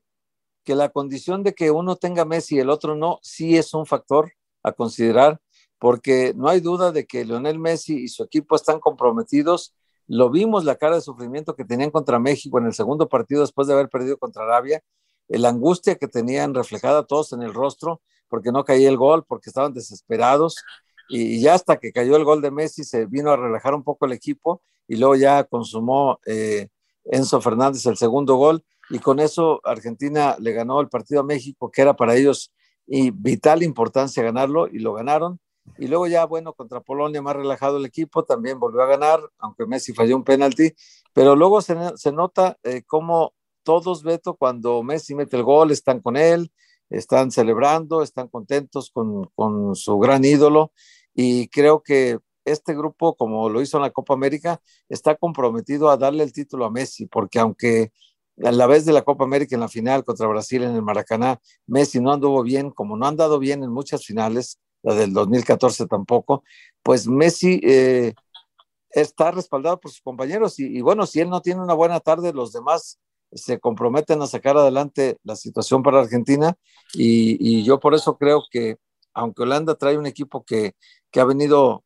que 0.64 0.76
la 0.76 0.90
condición 0.90 1.44
de 1.44 1.54
que 1.54 1.72
uno 1.72 1.96
tenga 1.96 2.26
Messi 2.26 2.56
y 2.56 2.60
el 2.60 2.70
otro 2.70 2.96
no, 2.96 3.20
sí 3.22 3.58
es 3.58 3.74
un 3.74 3.86
factor 3.86 4.32
a 4.62 4.72
considerar, 4.72 5.42
porque 5.84 6.32
no 6.38 6.48
hay 6.48 6.62
duda 6.62 6.94
de 6.94 7.06
que 7.06 7.26
Lionel 7.26 7.60
Messi 7.60 8.06
y 8.06 8.08
su 8.08 8.24
equipo 8.24 8.56
están 8.56 8.80
comprometidos. 8.80 9.76
Lo 10.08 10.30
vimos 10.30 10.64
la 10.64 10.78
cara 10.78 10.96
de 10.96 11.02
sufrimiento 11.02 11.58
que 11.58 11.66
tenían 11.66 11.92
contra 11.92 12.20
México 12.20 12.58
en 12.58 12.68
el 12.68 12.74
segundo 12.74 13.10
partido 13.10 13.42
después 13.42 13.68
de 13.68 13.74
haber 13.74 13.90
perdido 13.90 14.18
contra 14.18 14.46
Arabia, 14.46 14.82
la 15.28 15.50
angustia 15.50 15.96
que 15.96 16.08
tenían 16.08 16.54
reflejada 16.54 17.06
todos 17.06 17.34
en 17.34 17.42
el 17.42 17.54
rostro, 17.54 18.02
porque 18.30 18.54
no 18.54 18.64
caía 18.64 18.88
el 18.88 18.96
gol, 18.96 19.26
porque 19.28 19.50
estaban 19.50 19.74
desesperados. 19.74 20.56
Y 21.10 21.42
ya 21.42 21.54
hasta 21.54 21.76
que 21.76 21.92
cayó 21.92 22.16
el 22.16 22.24
gol 22.24 22.42
de 22.42 22.52
Messi 22.52 22.86
se 22.86 23.06
vino 23.06 23.32
a 23.32 23.36
relajar 23.36 23.76
un 23.76 23.84
poco 23.84 24.06
el 24.06 24.14
equipo 24.14 24.62
y 24.88 24.96
luego 24.96 25.18
ya 25.18 25.44
consumó 25.44 26.18
eh, 26.26 26.70
Enzo 27.04 27.42
Fernández 27.42 27.86
el 27.88 27.98
segundo 27.98 28.36
gol 28.36 28.64
y 28.90 29.00
con 29.00 29.20
eso 29.20 29.60
Argentina 29.66 30.38
le 30.40 30.54
ganó 30.54 30.80
el 30.80 30.88
partido 30.88 31.20
a 31.20 31.26
México, 31.26 31.70
que 31.70 31.82
era 31.82 31.94
para 31.94 32.16
ellos 32.16 32.54
y 32.88 33.12
vital 33.12 33.64
importancia 33.64 34.24
ganarlo 34.24 34.70
y 34.70 34.80
lo 34.80 34.94
ganaron. 34.94 35.42
Y 35.78 35.88
luego 35.88 36.08
ya, 36.08 36.26
bueno, 36.26 36.54
contra 36.54 36.82
Polonia 36.82 37.22
más 37.22 37.36
relajado 37.36 37.78
el 37.78 37.86
equipo, 37.86 38.24
también 38.24 38.60
volvió 38.60 38.82
a 38.82 38.88
ganar, 38.88 39.20
aunque 39.40 39.66
Messi 39.66 39.94
falló 39.94 40.16
un 40.16 40.24
penalti, 40.24 40.74
pero 41.14 41.36
luego 41.36 41.62
se, 41.62 41.76
se 41.96 42.12
nota 42.12 42.58
eh, 42.64 42.84
cómo 42.86 43.34
todos, 43.64 44.04
Beto, 44.04 44.36
cuando 44.36 44.84
Messi 44.84 45.16
mete 45.16 45.38
el 45.38 45.44
gol, 45.44 45.72
están 45.72 46.02
con 46.02 46.18
él, 46.18 46.52
están 46.90 47.32
celebrando, 47.32 48.04
están 48.04 48.28
contentos 48.28 48.92
con, 48.92 49.30
con 49.36 49.76
su 49.76 49.98
gran 50.00 50.24
ídolo. 50.26 50.72
Y 51.14 51.48
creo 51.48 51.82
que 51.82 52.20
este 52.46 52.76
grupo, 52.76 53.16
como 53.16 53.50
lo 53.50 53.62
hizo 53.62 53.78
en 53.78 53.84
la 53.84 53.92
Copa 53.92 54.14
América, 54.14 54.62
está 54.90 55.16
comprometido 55.16 55.90
a 55.90 55.98
darle 55.98 56.24
el 56.24 56.34
título 56.34 56.66
a 56.66 56.72
Messi, 56.72 57.06
porque 57.08 57.40
aunque 57.40 57.92
a 58.44 58.52
la 58.52 58.68
vez 58.68 58.86
de 58.86 58.94
la 58.94 59.04
Copa 59.04 59.24
América 59.24 59.56
en 59.56 59.62
la 59.62 59.68
final 59.68 60.04
contra 60.04 60.28
Brasil 60.28 60.64
en 60.64 60.76
el 60.76 60.82
Maracaná, 60.82 61.40
Messi 61.68 62.00
no 62.00 62.12
anduvo 62.12 62.44
bien, 62.44 62.72
como 62.72 62.98
no 62.98 63.06
ha 63.06 63.10
andado 63.10 63.40
bien 63.40 63.64
en 63.64 63.72
muchas 63.72 64.06
finales, 64.06 64.60
la 64.84 64.94
del 64.96 65.14
2014 65.14 65.88
tampoco, 65.88 66.44
pues 66.84 67.08
Messi 67.08 67.60
eh, 67.64 68.14
está 68.92 69.32
respaldado 69.32 69.80
por 69.80 69.92
sus 69.92 70.02
compañeros 70.02 70.60
y, 70.60 70.82
bueno, 70.82 71.06
si 71.06 71.20
él 71.20 71.30
no 71.30 71.42
tiene 71.42 71.62
una 71.62 71.74
buena 71.74 72.00
tarde, 72.00 72.34
los 72.34 72.54
demás 72.54 73.00
se 73.32 73.60
comprometen 73.60 74.22
a 74.22 74.28
sacar 74.28 74.58
adelante 74.58 75.18
la 75.24 75.36
situación 75.36 75.82
para 75.82 76.02
Argentina 76.02 76.56
y, 76.94 77.38
y 77.40 77.64
yo 77.64 77.80
por 77.80 77.96
eso 77.96 78.18
creo 78.18 78.44
que 78.52 78.78
aunque 79.14 79.44
Holanda 79.44 79.76
trae 79.76 79.98
un 79.98 80.06
equipo 80.06 80.44
que, 80.44 80.76
que 81.12 81.20
ha 81.20 81.26
venido 81.26 81.84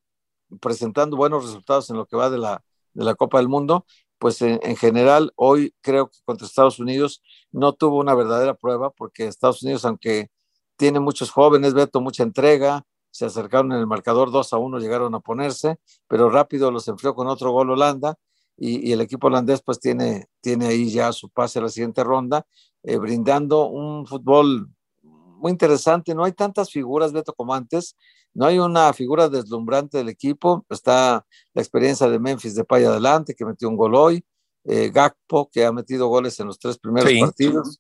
presentando 0.62 1.18
buenos 1.18 1.46
resultados 1.46 1.90
en 1.90 1.98
lo 1.98 2.06
que 2.06 2.16
va 2.16 2.30
de 2.30 2.38
la, 2.38 2.64
de 2.94 3.04
la 3.04 3.16
Copa 3.16 3.38
del 3.38 3.50
Mundo, 3.50 3.86
pues 4.18 4.42
en, 4.42 4.60
general 4.78 5.32
hoy 5.36 5.76
creo 5.82 6.10
que 6.10 6.18
contra 6.26 6.48
Estados 6.48 6.80
Unidos 6.80 7.22
no 7.52 7.74
tuvo 7.74 8.00
una 8.00 8.16
verdadera 8.16 8.56
prueba 8.56 8.90
porque 8.90 9.28
Estados 9.28 9.62
Unidos, 9.62 9.86
aunque 9.86 10.30
tiene 10.78 11.00
muchos 11.00 11.32
jóvenes, 11.32 11.74
Beto, 11.74 12.02
mucha 12.02 12.24
entrega, 12.24 12.86
se 13.12 13.26
acercaron 13.26 13.72
en 13.72 13.80
el 13.80 13.88
marcador 13.88 14.32
2 14.32 14.54
a 14.54 14.58
1, 14.58 14.80
llegaron 14.80 15.16
a 15.16 15.20
ponerse, 15.20 15.80
pero 16.08 16.30
rápido 16.30 16.72
los 16.72 16.88
enfrió 16.88 17.16
con 17.16 17.28
otro 17.28 17.52
gol 17.52 17.72
Holanda 17.72 18.18
y, 18.58 18.92
el 18.92 19.02
equipo 19.02 19.28
holandés 19.28 19.62
pues 19.62 19.80
tiene, 19.80 20.28
tiene 20.42 20.68
ahí 20.68 20.90
ya 20.90 21.12
su 21.12 21.30
pase 21.30 21.60
a 21.60 21.64
la 21.64 21.70
siguiente 21.70 22.04
ronda, 22.04 22.46
eh, 22.84 22.98
brindando 22.98 23.68
un 23.68 24.06
fútbol 24.06 24.70
muy 25.04 25.52
interesante. 25.52 26.16
No 26.16 26.24
hay 26.24 26.32
tantas 26.32 26.72
figuras, 26.72 27.14
Beto, 27.14 27.34
como 27.34 27.54
antes. 27.54 27.96
No 28.34 28.46
hay 28.46 28.60
una 28.60 28.92
figura 28.94 29.30
deslumbrante 29.30 29.98
del 29.98 30.10
equipo. 30.10 30.66
Está 30.70 31.26
la 31.54 31.62
experiencia 31.62 32.10
de 32.10 32.20
Memphis 32.20 32.56
de 32.56 32.64
Pay 32.64 32.84
adelante, 32.86 33.36
que 33.36 33.46
metió 33.46 33.70
un 33.70 33.78
gol 33.78 33.96
hoy. 33.96 34.26
Eh, 34.64 34.90
Gakpo, 34.90 35.50
que 35.52 35.66
ha 35.66 35.72
metido 35.72 36.08
goles 36.08 36.40
en 36.40 36.48
los 36.48 36.60
tres 36.60 36.78
primeros 36.78 37.12
partidos. 37.20 37.80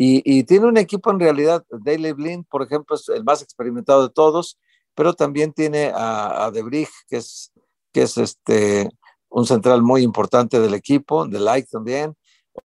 Y, 0.00 0.44
tiene 0.44 0.66
un 0.66 0.76
equipo 0.76 1.10
en 1.10 1.18
realidad, 1.18 1.64
Daily 1.70 2.12
Blind, 2.12 2.46
por 2.48 2.62
ejemplo, 2.62 2.94
es 2.94 3.08
el 3.08 3.24
más 3.24 3.42
experimentado 3.42 4.06
de 4.06 4.14
todos, 4.14 4.56
pero 4.94 5.12
también 5.12 5.52
tiene 5.52 5.90
a, 5.92 6.44
a 6.44 6.50
De 6.52 6.62
que 7.08 7.16
es, 7.16 7.50
que 7.92 8.02
es 8.02 8.16
este, 8.16 8.88
un 9.28 9.44
central 9.44 9.82
muy 9.82 10.02
importante 10.02 10.60
del 10.60 10.74
equipo, 10.74 11.26
de 11.26 11.40
Light 11.40 11.68
también, 11.68 12.16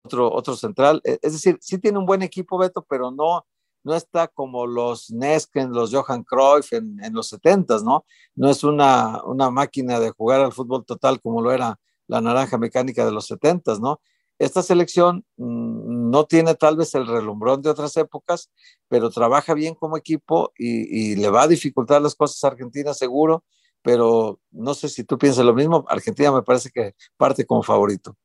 otro, 0.04 0.32
otro 0.32 0.56
central. 0.56 1.02
E, 1.04 1.20
es 1.22 1.34
decir, 1.34 1.58
sí 1.60 1.78
tiene 1.80 1.98
un 1.98 2.06
buen 2.06 2.22
equipo, 2.22 2.58
Beto, 2.58 2.86
pero 2.88 3.12
no, 3.12 3.46
no 3.84 3.94
está 3.94 4.30
como 4.30 4.66
los 4.66 5.12
Nesken, 5.12 5.74
los 5.74 5.94
Johan 5.94 6.24
Cruyff 6.24 6.72
en, 6.72 6.98
los 7.12 7.28
70 7.28 7.80
¿no? 7.80 8.06
No 8.36 8.50
es 8.50 8.64
una, 8.64 9.22
una 9.26 9.52
máquina 9.52 10.00
de 10.00 10.12
jugar 10.12 10.40
al 10.40 10.54
fútbol 10.54 10.86
total 10.86 11.20
como 11.20 11.42
lo 11.42 11.52
era 11.52 11.78
la 12.08 12.22
naranja 12.22 12.58
mecánica 12.58 13.06
de 13.06 13.12
los 13.12 13.26
70 13.28 13.80
¿no? 13.80 14.00
Esta 14.40 14.62
selección 14.62 15.26
mm, 15.38 16.10
no 16.12 16.26
tiene 16.26 16.56
tal 16.56 16.78
vez 16.78 16.94
el 16.96 17.08
relumbrón 17.08 17.62
de 17.62 17.70
otras 17.70 17.96
épocas, 17.98 18.52
pero 18.88 19.10
trabaja 19.10 19.54
bien 19.54 19.76
como 19.76 19.98
equipo 19.98 20.54
y, 20.58 21.16
le 21.16 21.30
va 21.30 21.44
a 21.44 21.48
dificultar 21.48 22.02
las 22.02 22.16
cosas 22.16 22.44
a 22.44 22.48
Argentina 22.48 22.94
seguro, 22.94 23.44
pero 23.82 24.40
no 24.52 24.74
sé 24.74 24.90
si 24.90 25.04
tú 25.04 25.18
piensas 25.18 25.46
lo 25.46 25.54
mismo, 25.54 25.86
Argentina 25.90 26.32
me 26.32 26.44
parece 26.44 26.70
que 26.70 26.94
parte 27.18 27.46
como 27.46 27.64
favorito. 27.64 28.16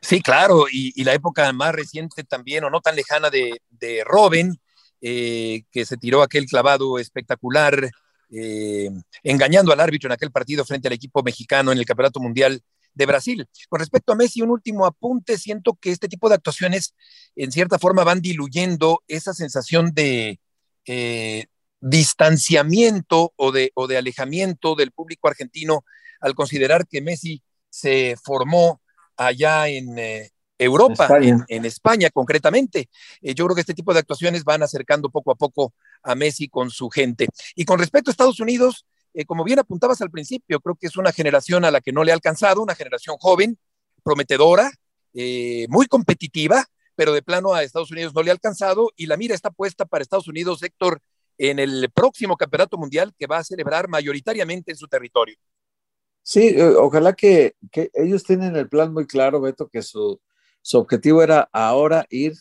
Sí, 0.00 0.20
claro, 0.22 0.66
y, 0.70 1.02
la 1.04 1.14
época 1.14 1.52
más 1.52 1.74
reciente 1.74 2.24
también, 2.24 2.64
o 2.64 2.70
no 2.70 2.80
tan 2.80 2.96
lejana 2.96 3.30
de, 3.30 3.60
de 3.70 4.04
Robin, 4.04 4.58
eh, 5.00 5.62
que 5.70 5.86
se 5.86 5.96
tiró 5.96 6.22
aquel 6.22 6.46
clavado 6.46 6.98
espectacular, 6.98 7.90
eh, 8.30 8.90
engañando 9.22 9.72
al 9.72 9.80
árbitro 9.80 10.08
en 10.08 10.12
aquel 10.12 10.30
partido 10.30 10.64
frente 10.64 10.88
al 10.88 10.94
equipo 10.94 11.22
mexicano 11.22 11.72
en 11.72 11.78
el 11.78 11.86
Campeonato 11.86 12.20
Mundial 12.20 12.62
de 12.94 13.06
Brasil. 13.06 13.46
Con 13.68 13.80
respecto 13.80 14.12
a 14.12 14.16
Messi, 14.16 14.42
un 14.42 14.50
último 14.50 14.86
apunte, 14.86 15.38
siento 15.38 15.78
que 15.80 15.90
este 15.90 16.08
tipo 16.08 16.28
de 16.28 16.36
actuaciones 16.36 16.94
en 17.36 17.52
cierta 17.52 17.78
forma 17.78 18.04
van 18.04 18.20
diluyendo 18.20 19.02
esa 19.08 19.32
sensación 19.32 19.92
de 19.92 20.40
eh, 20.86 21.46
distanciamiento 21.80 23.32
o 23.36 23.52
de, 23.52 23.72
o 23.74 23.86
de 23.86 23.96
alejamiento 23.96 24.74
del 24.74 24.92
público 24.92 25.28
argentino 25.28 25.84
al 26.20 26.34
considerar 26.34 26.86
que 26.86 27.00
Messi 27.00 27.42
se 27.70 28.16
formó 28.22 28.80
allá 29.16 29.68
en, 29.68 29.98
Europa, 30.60 31.08
En, 31.48 31.64
España 31.64 32.10
concretamente. 32.10 32.90
Eh, 33.22 33.34
yo 33.34 33.46
creo 33.46 33.54
que 33.54 33.62
este 33.62 33.72
tipo 33.72 33.94
de 33.94 34.00
actuaciones 34.00 34.44
van 34.44 34.62
acercando 34.62 35.08
poco 35.08 35.30
a 35.30 35.34
poco 35.34 35.72
a 36.02 36.14
Messi 36.14 36.48
con 36.48 36.70
su 36.70 36.90
gente. 36.90 37.28
Y 37.54 37.64
con 37.64 37.78
respecto 37.78 38.10
a 38.10 38.12
Estados 38.12 38.40
Unidos, 38.40 38.84
eh, 39.14 39.24
como 39.24 39.44
bien 39.44 39.58
apuntabas 39.58 40.00
al 40.00 40.10
principio, 40.10 40.60
creo 40.60 40.76
que 40.76 40.86
es 40.86 40.96
una 40.96 41.12
generación 41.12 41.64
a 41.64 41.70
la 41.70 41.80
que 41.80 41.92
no 41.92 42.04
le 42.04 42.12
ha 42.12 42.14
alcanzado, 42.14 42.62
una 42.62 42.74
generación 42.74 43.16
joven, 43.18 43.58
prometedora, 44.02 44.70
eh, 45.14 45.66
muy 45.68 45.86
competitiva, 45.86 46.64
pero 46.94 47.12
de 47.12 47.22
plano 47.22 47.54
a 47.54 47.62
Estados 47.62 47.90
Unidos 47.90 48.14
no 48.14 48.22
le 48.22 48.30
ha 48.30 48.34
alcanzado 48.34 48.90
y 48.96 49.06
la 49.06 49.16
mira 49.16 49.34
está 49.34 49.50
puesta 49.50 49.84
para 49.84 50.02
Estados 50.02 50.28
Unidos, 50.28 50.62
Héctor, 50.62 51.00
en 51.38 51.58
el 51.58 51.90
próximo 51.92 52.36
campeonato 52.36 52.76
mundial 52.76 53.14
que 53.18 53.26
va 53.26 53.38
a 53.38 53.44
celebrar 53.44 53.88
mayoritariamente 53.88 54.72
en 54.72 54.76
su 54.76 54.86
territorio. 54.86 55.36
Sí, 56.22 56.54
ojalá 56.60 57.14
que, 57.14 57.56
que 57.72 57.90
ellos 57.94 58.24
tienen 58.24 58.54
el 58.56 58.68
plan 58.68 58.92
muy 58.92 59.06
claro, 59.06 59.40
Beto, 59.40 59.68
que 59.68 59.80
su, 59.80 60.20
su 60.60 60.78
objetivo 60.78 61.22
era 61.22 61.48
ahora 61.52 62.06
ir, 62.10 62.34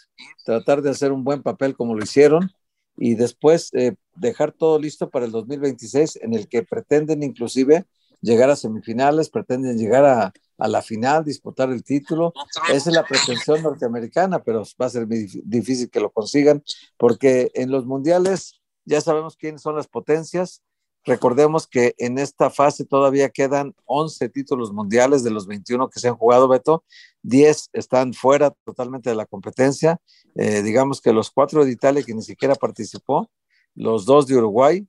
tratar 0.44 0.82
de 0.82 0.90
hacer 0.90 1.14
un 1.14 1.24
buen 1.24 1.42
papel 1.42 1.76
como 1.76 1.96
lo 1.96 2.04
hicieron 2.04 2.52
y 3.00 3.16
después 3.16 3.70
eh, 3.74 3.96
dejar 4.16 4.52
todo 4.52 4.78
listo 4.78 5.10
para 5.10 5.26
el 5.26 5.32
2026 5.32 6.20
en 6.22 6.34
el 6.34 6.50
que 6.50 6.64
pretenden 6.64 7.24
inclusive 7.24 7.86
llegar 8.22 8.50
a 8.50 8.58
semifinales, 8.58 9.30
pretenden 9.30 9.78
llegar 9.78 10.06
a, 10.06 10.34
la 10.58 10.82
final, 10.82 11.24
disputar 11.24 11.72
el 11.72 11.86
título. 11.86 12.34
Esa 12.70 12.90
es 12.90 12.96
la 12.96 13.06
pretensión 13.06 13.64
norteamericana, 13.64 14.44
pero 14.44 14.64
va 14.80 14.88
a 14.88 14.90
ser 14.90 15.08
difícil 15.08 15.90
que 15.90 16.02
lo 16.02 16.12
consigan 16.12 16.62
porque 16.98 17.50
en 17.54 17.72
los 17.72 17.86
mundiales 17.86 18.60
ya 18.84 19.00
sabemos 19.00 19.38
quiénes 19.38 19.62
son 19.62 19.78
las 19.78 19.88
potencias 19.88 20.62
Recordemos 21.06 21.66
que 21.66 21.96
en 21.98 22.18
esta 22.18 22.50
fase 22.50 22.86
todavía 22.86 23.30
quedan 23.30 23.74
11 23.86 24.30
títulos 24.30 24.74
mundiales 24.74 25.24
de 25.24 25.32
los 25.32 25.48
21 25.48 25.90
que 25.90 26.00
se 26.00 26.10
han 26.10 26.16
jugado, 26.16 26.48
Beto. 26.48 26.84
10 27.24 27.70
están 27.74 28.14
fuera 28.14 28.52
totalmente 28.66 29.10
de 29.10 29.16
la 29.16 29.26
competencia. 29.26 30.00
Eh, 30.36 30.62
digamos 30.62 31.02
que 31.02 31.14
los 31.14 31.32
cuatro 31.32 31.64
de 31.66 31.72
Italia 31.72 32.04
que 32.04 32.14
ni 32.14 32.22
siquiera 32.22 32.56
participó, 32.56 33.30
los 33.76 34.06
dos 34.06 34.28
de 34.28 34.36
Uruguay 34.36 34.88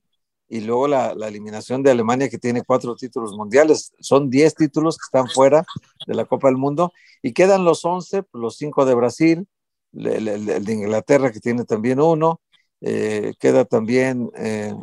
y 0.49 0.59
luego 0.59 0.87
la, 0.87 1.11
eliminación 1.11 1.81
de 1.81 1.91
Alemania 1.91 2.29
que 2.29 2.37
tiene 2.37 2.61
cuatro 2.61 2.95
títulos 2.95 3.33
mundiales. 3.37 3.93
Son 4.01 4.29
10 4.29 4.53
títulos 4.55 4.97
que 4.97 5.05
están 5.05 5.29
fuera 5.29 5.65
de 6.05 6.13
la 6.13 6.25
Copa 6.25 6.49
del 6.49 6.57
Mundo 6.57 6.91
y 7.23 7.31
quedan 7.31 7.63
los 7.63 7.85
11, 7.85 8.23
los 8.33 8.57
5 8.57 8.83
de 8.83 8.93
Brasil, 8.93 9.47
el, 9.93 10.65
de 10.65 10.73
Inglaterra 10.73 11.31
que 11.31 11.39
tiene 11.39 11.63
también 11.63 12.01
uno, 12.01 12.41
eh, 12.81 13.33
queda 13.39 13.63
también... 13.63 14.29
Eh, 14.35 14.75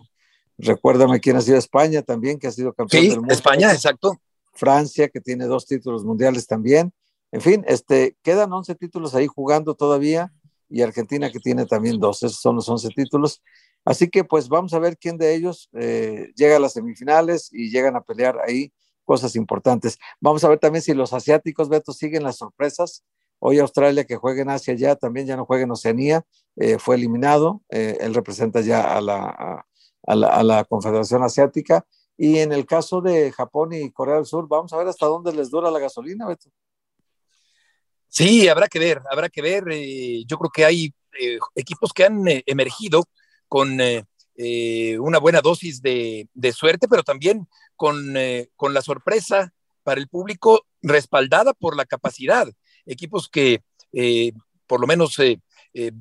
Recuérdame 0.58 1.20
quién 1.20 1.36
ha 1.36 1.40
sido 1.40 1.56
España 1.56 2.02
también, 2.02 2.38
que 2.38 2.48
ha 2.48 2.52
sido 2.52 2.72
campeón 2.72 3.08
del 3.08 3.20
mundo. 3.20 3.34
España, 3.34 3.72
exacto. 3.72 4.20
Francia, 4.52 5.08
que 5.08 5.20
tiene 5.20 5.46
dos 5.46 5.66
títulos 5.66 6.04
mundiales 6.04 6.46
también. 6.46 6.92
En 7.30 7.40
fin, 7.40 7.64
este, 7.68 8.16
quedan 8.22 8.52
11 8.52 8.74
títulos 8.74 9.14
ahí 9.14 9.26
jugando 9.26 9.74
todavía 9.74 10.32
y 10.68 10.82
Argentina 10.82 11.30
que 11.30 11.38
tiene 11.38 11.64
también 11.66 11.98
dos. 11.98 12.22
Esos 12.22 12.40
son 12.40 12.56
los 12.56 12.68
11 12.68 12.88
títulos. 12.88 13.42
Así 13.84 14.08
que 14.08 14.24
pues 14.24 14.48
vamos 14.48 14.74
a 14.74 14.78
ver 14.78 14.98
quién 14.98 15.16
de 15.16 15.34
ellos 15.34 15.70
eh, 15.78 16.32
llega 16.34 16.56
a 16.56 16.60
las 16.60 16.72
semifinales 16.72 17.48
y 17.52 17.70
llegan 17.70 17.96
a 17.96 18.02
pelear 18.02 18.38
ahí 18.46 18.72
cosas 19.04 19.36
importantes. 19.36 19.98
Vamos 20.20 20.44
a 20.44 20.48
ver 20.48 20.58
también 20.58 20.82
si 20.82 20.92
los 20.92 21.12
asiáticos, 21.12 21.68
Beto, 21.68 21.92
siguen 21.92 22.24
las 22.24 22.36
sorpresas. 22.36 23.04
Hoy 23.38 23.60
Australia 23.60 24.04
que 24.04 24.16
juega 24.16 24.42
en 24.42 24.50
Asia 24.50 24.74
ya, 24.74 24.96
también 24.96 25.26
ya 25.26 25.36
no 25.36 25.46
juega 25.46 25.62
en 25.62 25.70
Oceanía, 25.70 26.24
eh, 26.56 26.78
fue 26.78 26.96
eliminado. 26.96 27.62
Eh, 27.70 27.96
él 28.00 28.12
representa 28.12 28.60
ya 28.60 28.96
a 28.96 29.00
la, 29.00 29.24
a, 29.28 29.66
a 30.08 30.42
la 30.42 30.64
Confederación 30.64 31.22
Asiática. 31.22 31.84
Y 32.16 32.38
en 32.38 32.52
el 32.52 32.66
caso 32.66 33.00
de 33.00 33.30
Japón 33.30 33.72
y 33.72 33.92
Corea 33.92 34.16
del 34.16 34.26
Sur, 34.26 34.48
vamos 34.48 34.72
a 34.72 34.76
ver 34.76 34.88
hasta 34.88 35.06
dónde 35.06 35.32
les 35.32 35.50
dura 35.50 35.70
la 35.70 35.78
gasolina, 35.78 36.26
Beto. 36.26 36.50
Sí, 38.08 38.48
habrá 38.48 38.66
que 38.66 38.80
ver, 38.80 39.00
habrá 39.10 39.28
que 39.28 39.40
ver. 39.40 39.64
Eh, 39.70 40.24
yo 40.26 40.36
creo 40.38 40.50
que 40.50 40.64
hay 40.64 40.94
eh, 41.20 41.38
equipos 41.54 41.92
que 41.92 42.04
han 42.04 42.26
eh, 42.26 42.42
emergido 42.46 43.04
con 43.46 43.78
una 45.00 45.18
buena 45.18 45.40
dosis 45.40 45.80
de, 45.82 46.28
suerte, 46.54 46.86
pero 46.86 47.02
también 47.02 47.48
con, 47.76 48.14
con, 48.56 48.74
la 48.74 48.82
sorpresa 48.82 49.52
para 49.82 50.00
el 50.00 50.08
público 50.08 50.64
respaldada 50.82 51.54
por 51.54 51.76
la 51.76 51.86
capacidad. 51.86 52.48
Equipos 52.86 53.28
que 53.28 53.62
por 54.66 54.80
lo 54.80 54.86
menos 54.86 55.16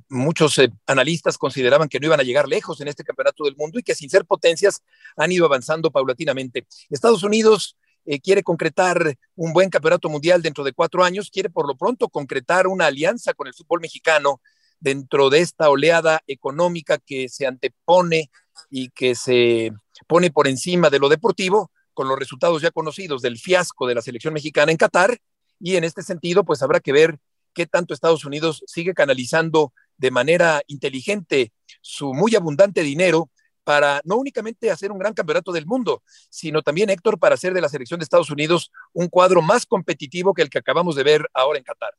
muchos 0.09 0.59
analistas 0.85 1.37
consideraban 1.37 1.89
que 1.89 1.99
no 1.99 2.07
iban 2.07 2.19
a 2.19 2.23
llegar 2.23 2.47
lejos 2.47 2.81
en 2.81 2.87
este 2.87 3.03
campeonato 3.03 3.43
del 3.43 3.55
mundo 3.55 3.79
y 3.79 3.83
que 3.83 3.95
sin 3.95 4.09
ser 4.09 4.25
potencias 4.25 4.81
han 5.15 5.31
ido 5.31 5.45
avanzando 5.45 5.91
paulatinamente. 5.91 6.67
Estados 6.89 7.23
Unidos 7.23 7.77
eh, 8.05 8.19
quiere 8.21 8.41
concretar 8.41 9.17
un 9.35 9.51
buen 9.51 9.69
campeonato 9.69 10.09
mundial 10.09 10.41
dentro 10.41 10.63
de 10.63 10.71
cuatro 10.71 11.03
años, 11.03 11.29
quiere 11.29 11.49
por 11.49 11.67
lo 11.67 11.75
pronto 11.75 12.07
concretar 12.07 12.65
una 12.67 12.85
alianza 12.85 13.33
con 13.33 13.47
el 13.47 13.53
fútbol 13.53 13.81
mexicano 13.81 14.41
dentro 14.79 15.29
de 15.29 15.39
esta 15.39 15.69
oleada 15.69 16.21
económica 16.27 16.99
que 16.99 17.29
se 17.29 17.45
antepone 17.45 18.29
y 18.69 18.89
que 18.89 19.15
se 19.15 19.71
pone 20.07 20.31
por 20.31 20.47
encima 20.47 20.89
de 20.89 20.99
lo 20.99 21.09
deportivo, 21.09 21.71
con 21.93 22.07
los 22.07 22.17
resultados 22.17 22.61
ya 22.61 22.71
conocidos 22.71 23.21
del 23.21 23.37
fiasco 23.37 23.87
de 23.87 23.95
la 23.95 24.01
selección 24.01 24.33
mexicana 24.33 24.71
en 24.71 24.77
Qatar. 24.77 25.19
Y 25.59 25.75
en 25.75 25.83
este 25.83 26.03
sentido, 26.03 26.43
pues 26.43 26.61
habrá 26.61 26.79
que 26.79 26.93
ver 26.93 27.19
qué 27.57 27.65
tanto 27.65 27.95
Estados 27.95 28.23
Unidos 28.23 28.63
sigue 28.67 28.93
canalizando 28.93 29.73
de 29.97 30.11
manera 30.11 30.61
inteligente 30.67 31.51
su 31.81 32.13
muy 32.13 32.35
abundante 32.35 32.83
dinero 32.83 33.31
para 33.63 33.99
no 34.03 34.17
únicamente 34.17 34.69
hacer 34.69 34.91
un 34.91 34.99
gran 34.99 35.15
campeonato 35.15 35.51
del 35.51 35.65
mundo, 35.65 36.03
sino 36.29 36.61
también, 36.61 36.91
Héctor, 36.91 37.17
para 37.17 37.33
hacer 37.33 37.55
de 37.55 37.61
la 37.61 37.67
selección 37.67 37.99
de 37.99 38.03
Estados 38.03 38.29
Unidos 38.29 38.71
un 38.93 39.07
cuadro 39.07 39.41
más 39.41 39.65
competitivo 39.65 40.35
que 40.35 40.43
el 40.43 40.51
que 40.51 40.59
acabamos 40.59 40.95
de 40.95 41.03
ver 41.03 41.25
ahora 41.33 41.57
en 41.57 41.65
Qatar. 41.65 41.95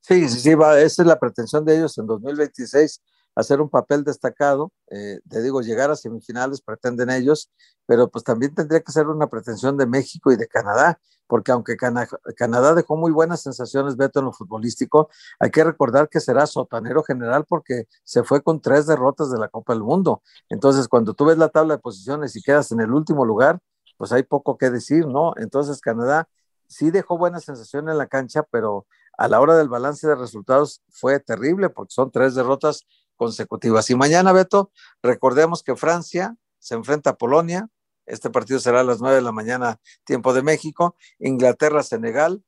Sí, 0.00 0.28
sí, 0.28 0.40
sí, 0.40 0.54
va, 0.56 0.80
esa 0.80 1.02
es 1.02 1.06
la 1.06 1.20
pretensión 1.20 1.64
de 1.64 1.76
ellos 1.76 1.96
en 1.96 2.08
2026, 2.08 3.00
hacer 3.34 3.60
un 3.60 3.68
papel 3.68 4.04
destacado, 4.04 4.72
eh, 4.90 5.20
te 5.28 5.42
digo, 5.42 5.62
llegar 5.62 5.90
a 5.90 5.96
semifinales 5.96 6.60
pretenden 6.60 7.10
ellos, 7.10 7.50
pero 7.86 8.08
pues 8.10 8.24
también 8.24 8.54
tendría 8.54 8.80
que 8.80 8.92
ser 8.92 9.08
una 9.08 9.28
pretensión 9.28 9.76
de 9.76 9.86
México 9.86 10.32
y 10.32 10.36
de 10.36 10.46
Canadá, 10.46 11.00
porque 11.26 11.50
aunque 11.50 11.76
Canadá 11.76 12.74
dejó 12.74 12.96
muy 12.96 13.10
buenas 13.10 13.40
sensaciones, 13.40 13.96
Beto, 13.96 14.18
en 14.18 14.26
lo 14.26 14.32
futbolístico, 14.32 15.08
hay 15.40 15.50
que 15.50 15.64
recordar 15.64 16.08
que 16.10 16.20
será 16.20 16.46
sotanero 16.46 17.02
general 17.02 17.46
porque 17.48 17.86
se 18.04 18.22
fue 18.22 18.42
con 18.42 18.60
tres 18.60 18.86
derrotas 18.86 19.30
de 19.30 19.38
la 19.38 19.48
Copa 19.48 19.72
del 19.72 19.82
Mundo. 19.82 20.22
Entonces, 20.50 20.88
cuando 20.88 21.14
tú 21.14 21.24
ves 21.24 21.38
la 21.38 21.48
tabla 21.48 21.76
de 21.76 21.80
posiciones 21.80 22.36
y 22.36 22.42
quedas 22.42 22.70
en 22.72 22.80
el 22.80 22.92
último 22.92 23.24
lugar, 23.24 23.60
pues 23.96 24.12
hay 24.12 24.24
poco 24.24 24.58
que 24.58 24.68
decir, 24.68 25.06
¿no? 25.06 25.32
Entonces, 25.36 25.80
Canadá 25.80 26.28
sí 26.66 26.90
dejó 26.90 27.16
buenas 27.16 27.44
sensaciones 27.44 27.92
en 27.92 27.98
la 27.98 28.08
cancha, 28.08 28.42
pero 28.50 28.86
a 29.16 29.28
la 29.28 29.40
hora 29.40 29.56
del 29.56 29.68
balance 29.68 30.06
de 30.06 30.14
resultados 30.14 30.82
fue 30.90 31.20
terrible 31.20 31.70
porque 31.70 31.92
son 31.92 32.10
tres 32.10 32.34
derrotas 32.34 32.86
consecutivas. 33.22 33.88
Y 33.88 33.94
mañana, 33.94 34.32
Beto, 34.32 34.72
recordemos 35.00 35.62
que 35.62 35.76
Francia 35.76 36.34
se 36.58 36.74
enfrenta 36.74 37.10
a 37.10 37.16
Polonia, 37.16 37.68
este 38.04 38.30
partido 38.30 38.58
será 38.58 38.80
a 38.80 38.84
las 38.84 39.00
9 39.00 39.14
de 39.14 39.22
la 39.22 39.30
mañana, 39.30 39.78
tiempo 40.04 40.34
de 40.34 40.42
México. 40.42 40.96
Inglaterra, 41.20 41.84
Senegal. 41.84 42.42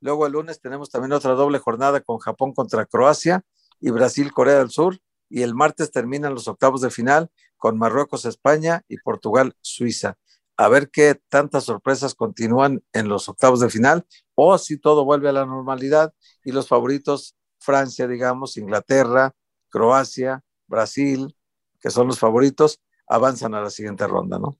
Luego 0.00 0.26
el 0.26 0.32
lunes 0.32 0.60
tenemos 0.60 0.90
también 0.90 1.12
otra 1.12 1.32
doble 1.32 1.58
jornada 1.58 2.02
con 2.02 2.18
Japón 2.18 2.52
contra 2.52 2.84
Croacia 2.84 3.42
y 3.80 3.90
Brasil, 3.90 4.32
Corea 4.32 4.58
del 4.58 4.70
Sur. 4.70 4.98
Y 5.30 5.42
el 5.42 5.54
martes 5.54 5.90
terminan 5.90 6.34
los 6.34 6.46
octavos 6.46 6.82
de 6.82 6.90
final 6.90 7.30
con 7.56 7.78
Marruecos, 7.78 8.26
España 8.26 8.84
y 8.86 8.98
Portugal, 8.98 9.56
Suiza. 9.62 10.18
A 10.58 10.68
ver 10.68 10.90
qué 10.90 11.18
tantas 11.30 11.64
sorpresas 11.64 12.14
continúan 12.14 12.82
en 12.92 13.08
los 13.08 13.30
octavos 13.30 13.60
de 13.60 13.70
final 13.70 14.06
o 14.34 14.58
si 14.58 14.76
todo 14.78 15.06
vuelve 15.06 15.30
a 15.30 15.32
la 15.32 15.46
normalidad 15.46 16.12
y 16.44 16.52
los 16.52 16.68
favoritos, 16.68 17.34
Francia, 17.58 18.06
digamos, 18.06 18.58
Inglaterra, 18.58 19.34
Croacia, 19.68 20.42
Brasil, 20.66 21.34
que 21.80 21.90
son 21.90 22.06
los 22.06 22.18
favoritos, 22.18 22.80
avanzan 23.06 23.54
a 23.54 23.60
la 23.60 23.70
siguiente 23.70 24.06
ronda, 24.06 24.38
¿no? 24.38 24.58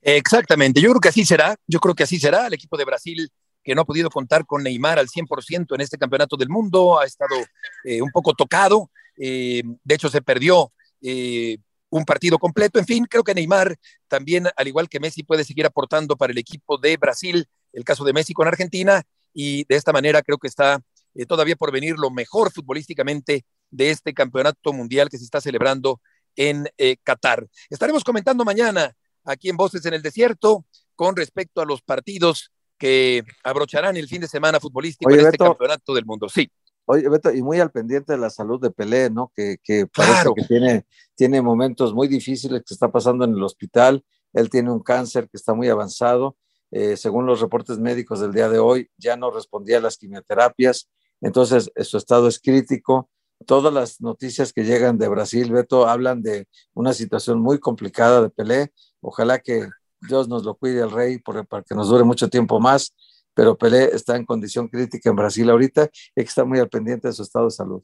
Exactamente, 0.00 0.80
yo 0.80 0.90
creo 0.90 1.00
que 1.00 1.08
así 1.08 1.24
será, 1.24 1.56
yo 1.66 1.80
creo 1.80 1.94
que 1.94 2.04
así 2.04 2.18
será. 2.18 2.46
El 2.46 2.54
equipo 2.54 2.76
de 2.76 2.84
Brasil 2.84 3.30
que 3.68 3.74
no 3.74 3.82
ha 3.82 3.84
podido 3.84 4.08
contar 4.08 4.46
con 4.46 4.62
Neymar 4.62 4.98
al 4.98 5.08
100% 5.08 5.74
en 5.74 5.80
este 5.82 5.98
campeonato 5.98 6.38
del 6.38 6.48
mundo, 6.48 6.98
ha 6.98 7.04
estado 7.04 7.36
eh, 7.84 8.00
un 8.00 8.10
poco 8.10 8.32
tocado, 8.32 8.90
eh, 9.18 9.62
de 9.84 9.94
hecho 9.94 10.08
se 10.08 10.22
perdió 10.22 10.72
eh, 11.02 11.58
un 11.90 12.06
partido 12.06 12.38
completo, 12.38 12.78
en 12.78 12.86
fin, 12.86 13.04
creo 13.04 13.22
que 13.22 13.34
Neymar 13.34 13.76
también, 14.08 14.48
al 14.56 14.68
igual 14.68 14.88
que 14.88 15.00
Messi, 15.00 15.22
puede 15.22 15.44
seguir 15.44 15.66
aportando 15.66 16.16
para 16.16 16.32
el 16.32 16.38
equipo 16.38 16.78
de 16.78 16.96
Brasil, 16.96 17.46
el 17.74 17.84
caso 17.84 18.04
de 18.04 18.14
Messi 18.14 18.32
con 18.32 18.48
Argentina, 18.48 19.02
y 19.34 19.64
de 19.64 19.76
esta 19.76 19.92
manera 19.92 20.22
creo 20.22 20.38
que 20.38 20.48
está 20.48 20.80
todavía 21.26 21.56
por 21.56 21.70
venir 21.70 21.96
lo 21.98 22.10
mejor 22.10 22.50
futbolísticamente 22.50 23.44
de 23.70 23.90
este 23.90 24.14
campeonato 24.14 24.72
mundial 24.72 25.08
que 25.08 25.18
se 25.18 25.24
está 25.24 25.40
celebrando 25.40 26.00
en 26.36 26.68
Qatar. 27.02 27.46
Estaremos 27.68 28.04
comentando 28.04 28.44
mañana 28.44 28.94
aquí 29.24 29.48
en 29.48 29.56
Voces 29.56 29.84
en 29.86 29.94
el 29.94 30.02
Desierto 30.02 30.64
con 30.94 31.16
respecto 31.16 31.60
a 31.60 31.64
los 31.64 31.82
partidos 31.82 32.52
que 32.78 33.24
abrocharán 33.42 33.96
el 33.96 34.08
fin 34.08 34.20
de 34.20 34.28
semana 34.28 34.60
futbolístico 34.60 35.10
en 35.10 35.20
este 35.20 35.38
campeonato 35.38 35.94
del 35.94 36.06
mundo. 36.06 36.28
Sí. 36.28 36.48
Oye, 36.86 37.08
Beto, 37.08 37.30
y 37.34 37.42
muy 37.42 37.60
al 37.60 37.70
pendiente 37.70 38.12
de 38.12 38.18
la 38.18 38.30
salud 38.30 38.60
de 38.60 38.70
Pelé, 38.70 39.10
¿no? 39.10 39.30
Que, 39.34 39.58
que 39.62 39.86
parece 39.86 40.30
que 40.34 40.44
tiene, 40.44 40.86
tiene 41.14 41.42
momentos 41.42 41.92
muy 41.92 42.08
difíciles 42.08 42.62
que 42.66 42.72
está 42.72 42.90
pasando 42.90 43.24
en 43.24 43.32
el 43.32 43.42
hospital. 43.42 44.02
Él 44.32 44.48
tiene 44.48 44.70
un 44.70 44.80
cáncer 44.80 45.28
que 45.28 45.36
está 45.36 45.52
muy 45.52 45.68
avanzado. 45.68 46.36
Eh, 46.70 46.96
según 46.96 47.26
los 47.26 47.40
reportes 47.40 47.78
médicos 47.78 48.20
del 48.20 48.32
día 48.32 48.48
de 48.48 48.58
hoy, 48.58 48.90
ya 48.96 49.16
no 49.16 49.30
respondía 49.30 49.78
a 49.78 49.80
las 49.82 49.98
quimioterapias. 49.98 50.88
Entonces, 51.20 51.70
su 51.82 51.98
estado 51.98 52.26
es 52.28 52.40
crítico. 52.40 53.10
Todas 53.48 53.72
las 53.72 54.02
noticias 54.02 54.52
que 54.52 54.62
llegan 54.62 54.98
de 54.98 55.08
Brasil, 55.08 55.50
Beto, 55.50 55.88
hablan 55.88 56.20
de 56.20 56.46
una 56.74 56.92
situación 56.92 57.40
muy 57.40 57.58
complicada 57.58 58.20
de 58.20 58.28
Pelé 58.28 58.74
Ojalá 59.00 59.38
que 59.38 59.66
Dios 60.02 60.28
nos 60.28 60.44
lo 60.44 60.54
cuide 60.54 60.82
el 60.82 60.90
rey 60.90 61.18
para 61.18 61.46
que 61.62 61.74
nos 61.74 61.88
dure 61.88 62.04
mucho 62.04 62.28
tiempo 62.28 62.60
más, 62.60 62.94
pero 63.32 63.56
Pelé 63.56 63.84
está 63.94 64.16
en 64.16 64.26
condición 64.26 64.68
crítica 64.68 65.08
en 65.08 65.16
Brasil 65.16 65.48
ahorita 65.48 65.88
y 66.14 66.20
que 66.20 66.28
está 66.28 66.44
muy 66.44 66.58
al 66.58 66.68
pendiente 66.68 67.08
de 67.08 67.14
su 67.14 67.22
estado 67.22 67.46
de 67.46 67.52
salud. 67.52 67.82